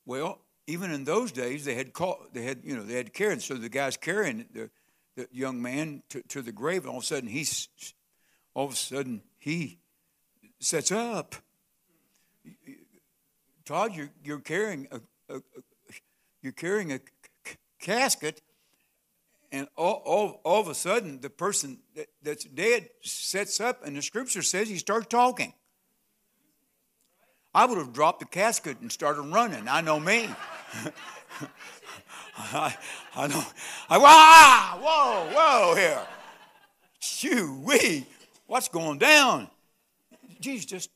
Well, 0.05 0.44
even 0.67 0.91
in 0.91 1.03
those 1.03 1.31
days, 1.31 1.65
they 1.65 1.75
had 1.75 1.93
call, 1.93 2.25
they 2.33 2.43
had 2.43 2.61
you 2.63 2.75
know 2.75 2.83
they 2.83 2.95
had 2.95 3.13
carried. 3.13 3.41
So 3.41 3.55
the 3.55 3.69
guy's 3.69 3.97
carrying 3.97 4.45
the, 4.53 4.69
the 5.15 5.27
young 5.31 5.61
man 5.61 6.03
to, 6.09 6.21
to 6.29 6.41
the 6.41 6.51
grave, 6.51 6.83
and 6.83 6.89
all 6.89 6.97
of 6.97 7.03
a 7.03 7.05
sudden 7.05 7.29
he's 7.29 7.67
all 8.53 8.65
of 8.65 8.73
a 8.73 8.75
sudden 8.75 9.21
he 9.37 9.79
sets 10.59 10.91
up. 10.91 11.35
Todd, 13.65 13.95
you're, 13.95 14.11
you're 14.23 14.39
carrying 14.39 14.87
a, 14.91 15.01
a, 15.33 15.41
you're 16.41 16.53
carrying 16.53 16.93
a 16.93 16.99
casket, 17.79 18.41
and 19.51 19.67
all, 19.75 20.03
all, 20.05 20.41
all 20.43 20.61
of 20.61 20.67
a 20.67 20.75
sudden, 20.75 21.19
the 21.19 21.31
person 21.31 21.79
that, 21.95 22.07
that's 22.21 22.45
dead 22.45 22.89
sets 23.01 23.59
up, 23.59 23.83
and 23.83 23.95
the 23.95 24.03
scripture 24.03 24.43
says 24.43 24.69
he 24.69 24.77
starts 24.77 25.07
talking. 25.07 25.53
I 27.55 27.65
would 27.65 27.77
have 27.77 27.93
dropped 27.93 28.19
the 28.19 28.25
casket 28.25 28.81
and 28.81 28.91
started 28.91 29.21
running. 29.21 29.67
I 29.67 29.81
know 29.81 29.99
me. 29.99 30.29
I, 32.37 32.75
I 33.15 33.27
know. 33.27 33.43
I, 33.89 33.97
ah, 33.97 34.79
whoa, 34.81 35.33
whoa, 35.33 35.75
here. 35.75 36.01
Shoo, 36.99 37.61
wee, 37.63 38.05
what's 38.47 38.67
going 38.67 38.97
down? 38.97 39.49
Jesus 40.39 40.65
just 40.65 40.89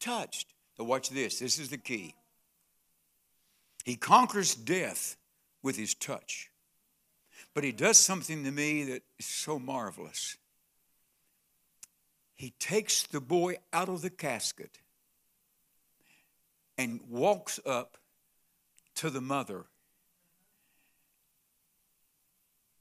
touched. 0.00 0.54
So 0.76 0.84
watch 0.84 1.10
this. 1.10 1.38
This 1.38 1.58
is 1.58 1.70
the 1.70 1.78
key. 1.78 2.14
He 3.84 3.96
conquers 3.96 4.54
death 4.54 5.16
with 5.62 5.76
his 5.76 5.94
touch. 5.94 6.50
But 7.54 7.64
he 7.64 7.72
does 7.72 7.96
something 7.96 8.44
to 8.44 8.50
me 8.50 8.84
that 8.84 9.02
is 9.18 9.26
so 9.26 9.58
marvelous. 9.58 10.36
He 12.34 12.52
takes 12.58 13.04
the 13.04 13.20
boy 13.20 13.56
out 13.72 13.88
of 13.88 14.02
the 14.02 14.10
casket 14.10 14.78
and 16.76 17.00
walks 17.08 17.58
up 17.64 17.96
to 18.96 19.10
the 19.10 19.20
mother 19.20 19.64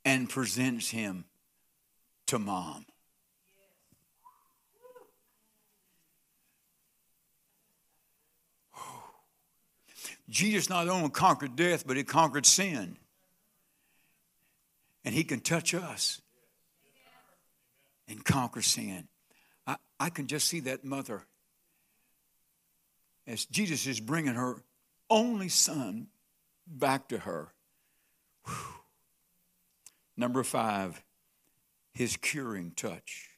and 0.04 0.30
presents 0.30 0.90
him 0.90 1.26
to 2.28 2.40
mom. 2.40 2.86
Jesus 10.30 10.70
not 10.70 10.88
only 10.88 11.10
conquered 11.10 11.56
death, 11.56 11.86
but 11.86 11.98
he 11.98 12.04
conquered 12.04 12.46
sin. 12.46 12.98
And 15.04 15.14
he 15.14 15.24
can 15.24 15.40
touch 15.40 15.76
us 15.76 16.20
and 18.08 18.24
conquer 18.26 18.62
sin. 18.62 19.08
I, 19.68 19.76
I 20.00 20.10
can 20.10 20.28
just 20.28 20.48
see 20.48 20.62
that 20.62 20.84
mother 20.84 21.24
as 23.28 23.46
Jesus 23.46 23.86
is 23.86 24.00
bringing 24.00 24.34
her 24.34 24.64
only 25.10 25.50
son 25.50 26.08
back 26.68 27.08
to 27.10 27.20
her. 27.20 27.54
Whew. 28.46 28.54
Number 30.18 30.44
five, 30.44 31.04
his 31.94 32.18
curing 32.18 32.72
touch, 32.76 33.32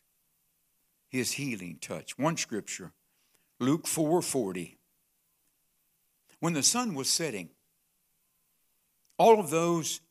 his 1.09 1.34
healing 1.34 1.78
touch. 1.82 2.18
One 2.18 2.38
scripture, 2.38 2.91
Luke 3.59 3.88
4 3.88 4.22
40 4.22 4.78
when 6.39 6.53
the 6.53 6.63
sun 6.63 6.93
was 6.93 7.09
setting, 7.09 7.49
all 9.18 9.39
of 9.39 9.49
those 9.49 10.01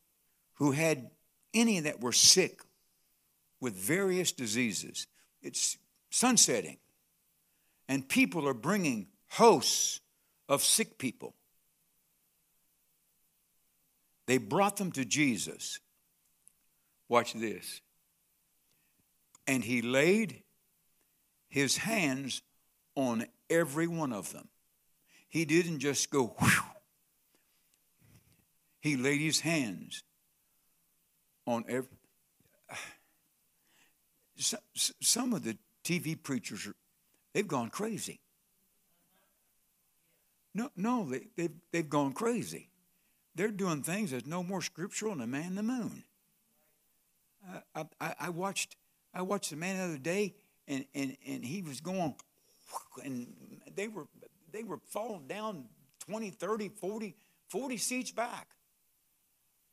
who 0.55 0.73
had 0.73 1.11
any 1.55 1.81
that 1.81 2.01
were 2.01 2.13
sick 2.13 2.61
with 3.61 3.75
various 3.75 4.33
diseases, 4.33 5.07
it's 5.41 5.79
sunsetting, 6.11 6.79
and 7.89 8.09
people 8.09 8.49
are 8.49 8.55
bringing 8.55 9.07
hosts 9.29 10.01
of 10.49 10.63
sick 10.63 10.99
people. 10.99 11.35
They 14.27 14.39
brought 14.39 14.77
them 14.77 14.93
to 14.93 15.05
Jesus. 15.05 15.81
Watch 17.09 17.33
this. 17.33 17.81
And 19.47 19.63
he 19.63 19.83
laid 19.83 20.43
his 21.49 21.77
hands 21.77 22.43
on 22.97 23.27
every 23.49 23.87
one 23.87 24.13
of 24.13 24.33
them 24.33 24.49
he 25.37 25.45
didn't 25.45 25.81
just 25.81 26.11
go, 26.11 26.35
whew, 26.39 26.63
he 28.81 28.97
laid 28.97 29.21
his 29.21 29.41
hands 29.41 30.03
on 31.47 31.65
every. 31.69 31.91
Some 34.75 35.35
of 35.35 35.43
the 35.45 35.59
TV 35.85 36.21
preachers, 36.21 36.69
they've 37.33 37.47
gone 37.47 37.69
crazy. 37.71 38.21
No, 40.55 40.71
no, 40.75 41.05
they, 41.11 41.27
they've, 41.37 41.55
they've 41.71 41.89
gone 41.89 42.13
crazy. 42.13 42.71
They're 43.37 43.51
doing 43.51 43.83
things 43.83 44.11
that's 44.11 44.27
no 44.27 44.43
more 44.43 44.63
scriptural 44.63 45.13
than 45.13 45.23
a 45.23 45.27
man 45.27 45.49
in 45.49 45.55
the 45.57 45.63
moon. 45.63 46.05
I, 47.75 47.85
I, 48.01 48.15
I 48.21 48.29
watched 48.31 48.77
I 49.15 49.23
watched 49.23 49.51
the 49.51 49.57
man 49.57 49.77
the 49.77 49.85
other 49.85 49.99
day, 49.99 50.35
and, 50.67 50.85
and, 50.95 51.17
and 51.27 51.45
he 51.45 51.63
was 51.63 51.81
going, 51.81 52.15
and 53.05 53.29
they 53.75 53.89
were 53.89 54.07
they 54.53 54.63
were 54.63 54.79
falling 54.89 55.27
down 55.27 55.67
20, 56.07 56.31
30, 56.31 56.69
40, 56.71 57.15
40 57.49 57.77
seats 57.77 58.11
back. 58.11 58.49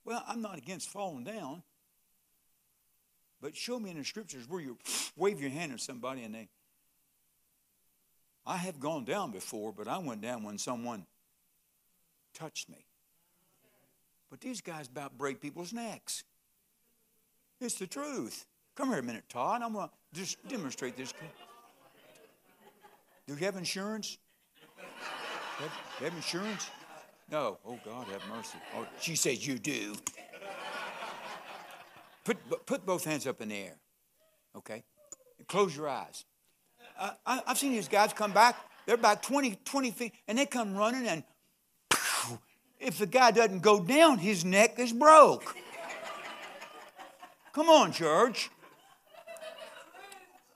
Well, 0.05 0.23
I'm 0.27 0.41
not 0.41 0.57
against 0.57 0.89
falling 0.89 1.23
down, 1.23 1.63
but 3.41 3.55
show 3.55 3.79
me 3.79 3.91
in 3.91 3.97
the 3.97 4.03
scriptures 4.03 4.47
where 4.47 4.61
you 4.61 4.77
wave 5.15 5.39
your 5.39 5.51
hand 5.51 5.71
at 5.71 5.79
somebody 5.79 6.23
and 6.23 6.35
they. 6.35 6.49
I 8.45 8.57
have 8.57 8.81
gone 8.81 9.05
down 9.05 9.31
before, 9.31 9.71
but 9.71 9.87
I 9.87 9.99
went 9.99 10.21
down 10.21 10.43
when 10.43 10.57
someone 10.57 11.05
touched 12.33 12.67
me. 12.69 12.85
But 14.33 14.41
these 14.41 14.61
guys 14.61 14.87
about 14.87 15.15
break 15.15 15.39
people's 15.39 15.73
necks. 15.73 16.23
It's 17.61 17.75
the 17.75 17.85
truth. 17.85 18.47
Come 18.75 18.89
here 18.89 18.97
a 18.97 19.03
minute, 19.03 19.25
Todd. 19.29 19.61
I'm 19.61 19.73
going 19.73 19.87
to 19.87 20.19
just 20.19 20.43
demonstrate 20.47 20.97
this. 20.97 21.13
Do 23.27 23.35
you 23.35 23.45
have 23.45 23.57
insurance? 23.57 24.17
Have, 25.59 25.69
have 25.99 26.15
insurance? 26.15 26.67
No. 27.29 27.59
Oh, 27.63 27.79
God, 27.85 28.07
have 28.07 28.23
mercy. 28.27 28.57
Oh, 28.75 28.87
she 28.99 29.15
says 29.15 29.45
you 29.45 29.59
do. 29.59 29.93
Put, 32.25 32.65
put 32.65 32.87
both 32.87 33.05
hands 33.05 33.27
up 33.27 33.39
in 33.39 33.49
the 33.49 33.55
air. 33.55 33.75
Okay? 34.57 34.83
Close 35.47 35.77
your 35.77 35.87
eyes. 35.87 36.25
Uh, 36.97 37.11
I, 37.23 37.43
have 37.45 37.59
seen 37.59 37.71
these 37.71 37.87
guys 37.87 38.13
come 38.13 38.31
back. 38.31 38.55
They're 38.87 38.95
about 38.95 39.21
20, 39.21 39.59
20 39.63 39.91
feet, 39.91 40.13
and 40.27 40.39
they 40.39 40.47
come 40.47 40.75
running, 40.75 41.07
and 41.07 41.23
if 42.83 42.97
the 42.97 43.05
guy 43.05 43.31
doesn't 43.31 43.61
go 43.61 43.79
down, 43.79 44.17
his 44.17 44.43
neck 44.43 44.77
is 44.77 44.91
broke. 44.93 45.55
Come 47.53 47.69
on, 47.69 47.91
church. 47.91 48.49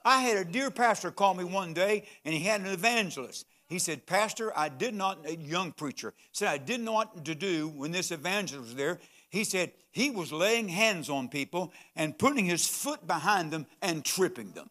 I 0.04 0.20
had 0.20 0.36
a 0.36 0.44
dear 0.44 0.70
pastor 0.70 1.10
call 1.10 1.34
me 1.34 1.44
one 1.44 1.74
day, 1.74 2.04
and 2.24 2.34
he 2.34 2.40
had 2.40 2.60
an 2.60 2.66
evangelist. 2.68 3.46
He 3.68 3.78
said, 3.78 4.06
Pastor, 4.06 4.56
I 4.56 4.70
did 4.70 4.94
not, 4.94 5.18
a 5.26 5.36
young 5.36 5.72
preacher, 5.72 6.14
said, 6.32 6.48
I 6.48 6.58
didn't 6.58 6.86
know 6.86 6.94
what 6.94 7.24
to 7.26 7.34
do 7.34 7.68
when 7.68 7.92
this 7.92 8.10
evangelist 8.10 8.68
was 8.68 8.74
there. 8.74 8.98
He 9.28 9.44
said 9.44 9.72
he 9.90 10.08
was 10.08 10.32
laying 10.32 10.68
hands 10.68 11.10
on 11.10 11.28
people 11.28 11.72
and 11.94 12.16
putting 12.16 12.46
his 12.46 12.66
foot 12.66 13.06
behind 13.06 13.50
them 13.50 13.66
and 13.82 14.02
tripping 14.04 14.52
them. 14.52 14.70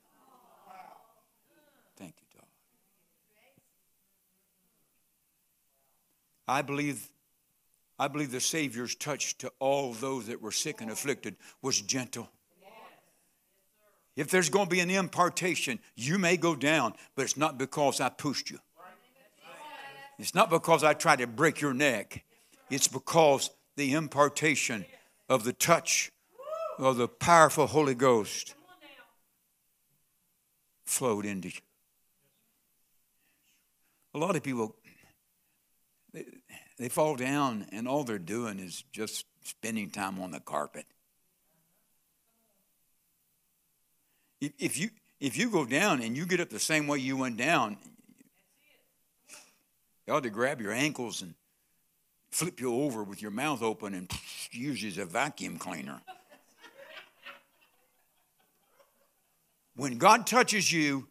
Thank 1.98 2.16
you, 2.20 2.40
Doc. 2.40 2.48
I 6.48 6.64
believe 6.64 7.10
I 8.00 8.08
believe 8.08 8.32
the 8.32 8.40
Savior's 8.40 8.96
touch 8.96 9.38
to 9.40 9.52
all 9.60 9.94
those 9.94 10.28
that 10.28 10.42
were 10.42 10.52
sick 10.52 10.82
and 10.82 10.92
afflicted 10.92 11.36
was 11.62 11.82
gentle. 11.82 12.30
If 14.16 14.30
there's 14.30 14.50
going 14.50 14.66
to 14.66 14.70
be 14.70 14.80
an 14.80 14.90
impartation, 14.90 15.80
you 15.96 16.18
may 16.18 16.38
go 16.38 16.56
down, 16.56 16.94
but 17.16 17.24
it's 17.24 17.38
not 17.38 17.58
because 17.58 18.02
I 18.02 18.10
pushed 18.10 18.50
you. 18.50 18.60
It's 20.20 20.34
not 20.34 20.50
because 20.50 20.84
I 20.84 20.94
tried 20.94 21.20
to 21.20 21.28
break 21.28 21.62
your 21.62 21.74
neck. 21.74 22.24
It's 22.70 22.88
because 22.88 23.52
the 23.76 23.94
impartation 23.94 24.86
of 25.30 25.44
the 25.44 25.54
touch 25.54 26.12
of 26.80 26.98
the 26.98 27.08
powerful 27.08 27.68
Holy 27.68 27.94
Ghost 27.96 28.56
flowed 30.86 31.26
into 31.26 31.50
you. 31.50 31.62
A 34.16 34.18
lot 34.18 34.36
of 34.36 34.42
people 34.42 34.76
they 36.78 36.90
fall 36.90 37.16
down, 37.16 37.66
and 37.72 37.88
all 37.88 38.04
they're 38.04 38.20
doing 38.20 38.60
is 38.60 38.84
just 38.92 39.26
spending 39.44 39.90
time 39.90 40.20
on 40.20 40.32
the 40.32 40.40
carpet. 40.40 40.86
If, 44.40 44.78
you 44.78 44.90
if 45.20 45.38
you 45.38 45.50
go 45.50 45.66
down 45.66 46.02
and 46.02 46.16
you 46.16 46.26
get 46.26 46.40
up 46.40 46.50
the 46.50 46.60
same 46.60 46.86
way 46.86 47.00
you 47.00 47.18
went 47.18 47.38
down, 47.38 47.78
you 50.06 50.14
ought 50.14 50.24
to 50.24 50.30
grab 50.30 50.62
your 50.62 50.72
ankles 50.72 51.24
and 51.24 51.34
flip 52.30 52.62
you 52.62 52.74
over 52.74 53.04
with 53.04 53.22
your 53.22 53.32
mouth 53.32 53.64
open 53.64 53.96
and 53.96 54.12
use 54.52 54.84
you 54.84 54.90
as 54.90 54.98
a 55.00 55.06
vacuum 55.06 55.58
cleaner. 55.58 56.02
When 59.76 59.98
God 59.98 60.28
touches 60.28 60.72
you 60.72 61.08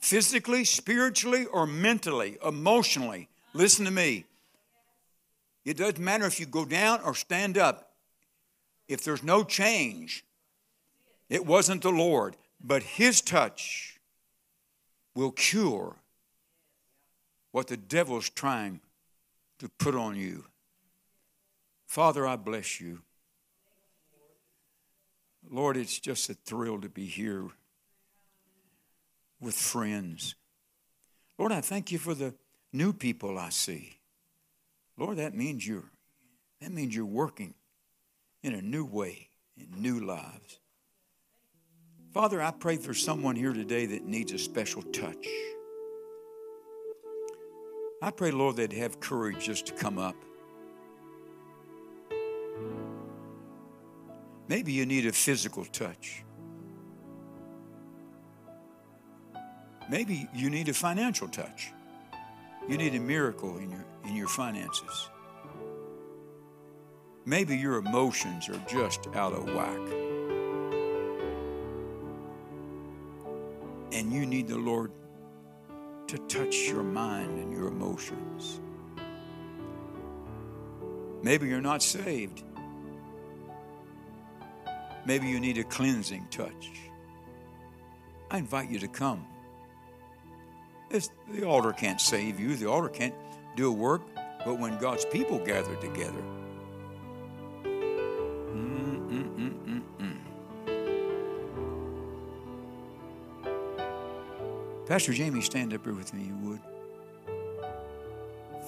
physically, 0.00 0.64
spiritually, 0.64 1.46
or 1.46 1.66
mentally, 1.66 2.36
emotionally, 2.44 3.28
listen 3.52 3.84
to 3.84 3.90
me. 3.90 4.24
It 5.64 5.76
doesn't 5.76 5.98
matter 5.98 6.26
if 6.26 6.40
you 6.40 6.46
go 6.46 6.64
down 6.64 7.00
or 7.02 7.14
stand 7.14 7.58
up. 7.58 7.92
If 8.88 9.04
there's 9.04 9.22
no 9.22 9.44
change, 9.44 10.24
it 11.28 11.46
wasn't 11.46 11.82
the 11.82 11.90
Lord, 11.90 12.36
but 12.60 12.82
His 12.82 13.20
touch 13.20 14.00
will 15.14 15.30
cure 15.30 15.96
what 17.52 17.66
the 17.66 17.76
devil's 17.76 18.30
trying 18.30 18.80
to 19.58 19.68
put 19.68 19.94
on 19.94 20.16
you. 20.16 20.44
Father, 21.86 22.26
I 22.26 22.36
bless 22.36 22.80
you. 22.80 23.02
Lord, 25.48 25.76
it's 25.76 25.98
just 25.98 26.30
a 26.30 26.34
thrill 26.34 26.80
to 26.80 26.88
be 26.88 27.06
here 27.06 27.48
with 29.40 29.54
friends. 29.54 30.34
Lord, 31.38 31.52
I 31.52 31.60
thank 31.60 31.90
you 31.90 31.98
for 31.98 32.14
the 32.14 32.34
new 32.72 32.92
people 32.92 33.38
I 33.38 33.48
see. 33.48 33.99
Lord, 35.00 35.16
that 35.16 35.34
means 35.34 35.66
you're 35.66 35.90
that 36.60 36.70
means 36.70 36.94
you're 36.94 37.06
working 37.06 37.54
in 38.42 38.52
a 38.52 38.60
new 38.60 38.84
way 38.84 39.30
in 39.56 39.82
new 39.82 40.00
lives. 40.00 40.60
Father, 42.12 42.42
I 42.42 42.50
pray 42.50 42.76
for 42.76 42.92
someone 42.92 43.34
here 43.34 43.54
today 43.54 43.86
that 43.86 44.04
needs 44.04 44.32
a 44.32 44.38
special 44.38 44.82
touch. 44.82 45.26
I 48.02 48.10
pray, 48.10 48.30
Lord, 48.30 48.56
they'd 48.56 48.74
have 48.74 49.00
courage 49.00 49.46
just 49.46 49.66
to 49.66 49.72
come 49.72 49.98
up. 49.98 50.16
Maybe 54.48 54.72
you 54.72 54.84
need 54.84 55.06
a 55.06 55.12
physical 55.12 55.64
touch. 55.64 56.24
Maybe 59.88 60.28
you 60.34 60.50
need 60.50 60.68
a 60.68 60.74
financial 60.74 61.28
touch. 61.28 61.72
You 62.70 62.78
need 62.78 62.94
a 62.94 63.00
miracle 63.00 63.56
in 63.56 63.68
your, 63.68 63.84
in 64.04 64.14
your 64.14 64.28
finances. 64.28 65.10
Maybe 67.24 67.56
your 67.56 67.78
emotions 67.78 68.48
are 68.48 68.62
just 68.68 69.08
out 69.12 69.32
of 69.32 69.44
whack. 69.52 69.76
And 73.90 74.12
you 74.12 74.24
need 74.24 74.46
the 74.46 74.56
Lord 74.56 74.92
to 76.06 76.16
touch 76.28 76.68
your 76.68 76.84
mind 76.84 77.40
and 77.40 77.52
your 77.52 77.66
emotions. 77.66 78.60
Maybe 81.24 81.48
you're 81.48 81.60
not 81.60 81.82
saved. 81.82 82.44
Maybe 85.04 85.26
you 85.26 85.40
need 85.40 85.58
a 85.58 85.64
cleansing 85.64 86.28
touch. 86.30 86.70
I 88.30 88.38
invite 88.38 88.70
you 88.70 88.78
to 88.78 88.86
come. 88.86 89.26
It's, 90.90 91.10
the 91.30 91.44
altar 91.44 91.72
can't 91.72 92.00
save 92.00 92.40
you, 92.40 92.56
the 92.56 92.66
altar 92.66 92.88
can't 92.88 93.14
do 93.56 93.68
a 93.68 93.72
work, 93.72 94.02
but 94.44 94.58
when 94.58 94.76
God's 94.78 95.04
people 95.04 95.38
gather 95.38 95.76
together, 95.76 96.22
Pastor 104.90 105.12
Jamie, 105.12 105.40
stand 105.40 105.72
up 105.72 105.84
here 105.84 105.94
with 105.94 106.12
me, 106.12 106.24
you 106.24 106.36
would. 106.48 106.60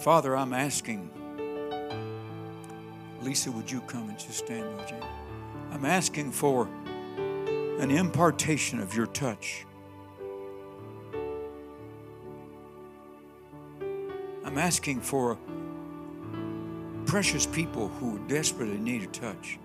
Father, 0.02 0.36
I'm 0.36 0.52
asking. 0.52 1.10
Lisa, 3.22 3.50
would 3.50 3.68
you 3.68 3.80
come 3.82 4.08
and 4.08 4.16
just 4.16 4.38
stand 4.38 4.76
with 4.76 4.88
you? 4.92 5.00
I'm 5.72 5.84
asking 5.84 6.30
for 6.30 6.68
an 7.16 7.90
impartation 7.90 8.78
of 8.78 8.94
your 8.94 9.06
touch. 9.06 9.66
I'm 14.52 14.58
asking 14.58 15.00
for 15.00 15.38
precious 17.06 17.46
people 17.46 17.88
who 17.88 18.18
desperately 18.28 18.76
need 18.76 19.02
a 19.02 19.06
touch. 19.06 19.58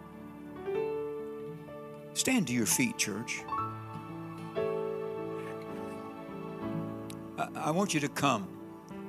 Stand 2.13 2.47
to 2.47 2.53
your 2.53 2.65
feet, 2.65 2.97
church. 2.97 3.43
I, 7.53 7.71
want 7.71 7.93
you 7.93 7.99
to 7.99 8.07
come 8.07 8.47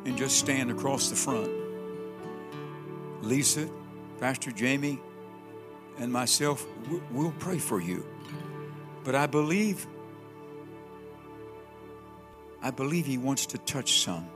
and 0.05 0.18
just 0.18 0.41
stand 0.41 0.72
across 0.72 1.11
the 1.11 1.14
front. 1.14 1.49
Lisa, 3.22 3.70
Pastor 4.18 4.51
Jamie 4.51 5.01
and 6.01 6.12
myself, 6.12 6.66
we'll 7.12 7.35
pray 7.39 7.59
for 7.59 7.81
you. 7.81 8.05
But 9.05 9.14
I 9.14 9.29
believe, 9.29 9.87
I 12.61 12.72
believe 12.72 13.07
He 13.07 13.16
wants 13.16 13.47
to 13.47 13.59
touch 13.59 14.01
some. 14.01 14.29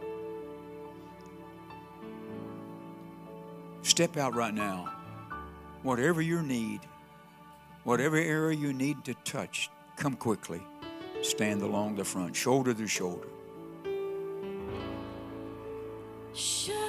Step 3.93 4.17
out 4.17 4.35
right 4.35 4.55
now. 4.55 4.91
Whatever 5.83 6.23
your 6.23 6.41
need, 6.41 6.81
whatever 7.85 8.17
area 8.17 8.57
you 8.57 8.73
need 8.73 9.05
to 9.05 9.13
touch, 9.23 9.69
come 9.99 10.17
quickly. 10.17 10.63
Stand 11.21 11.61
along 11.61 11.97
the 11.97 12.05
front, 12.07 12.35
shoulder 12.35 12.73
to 12.73 12.87
shoulder. 12.87 13.29
Show 16.33 16.82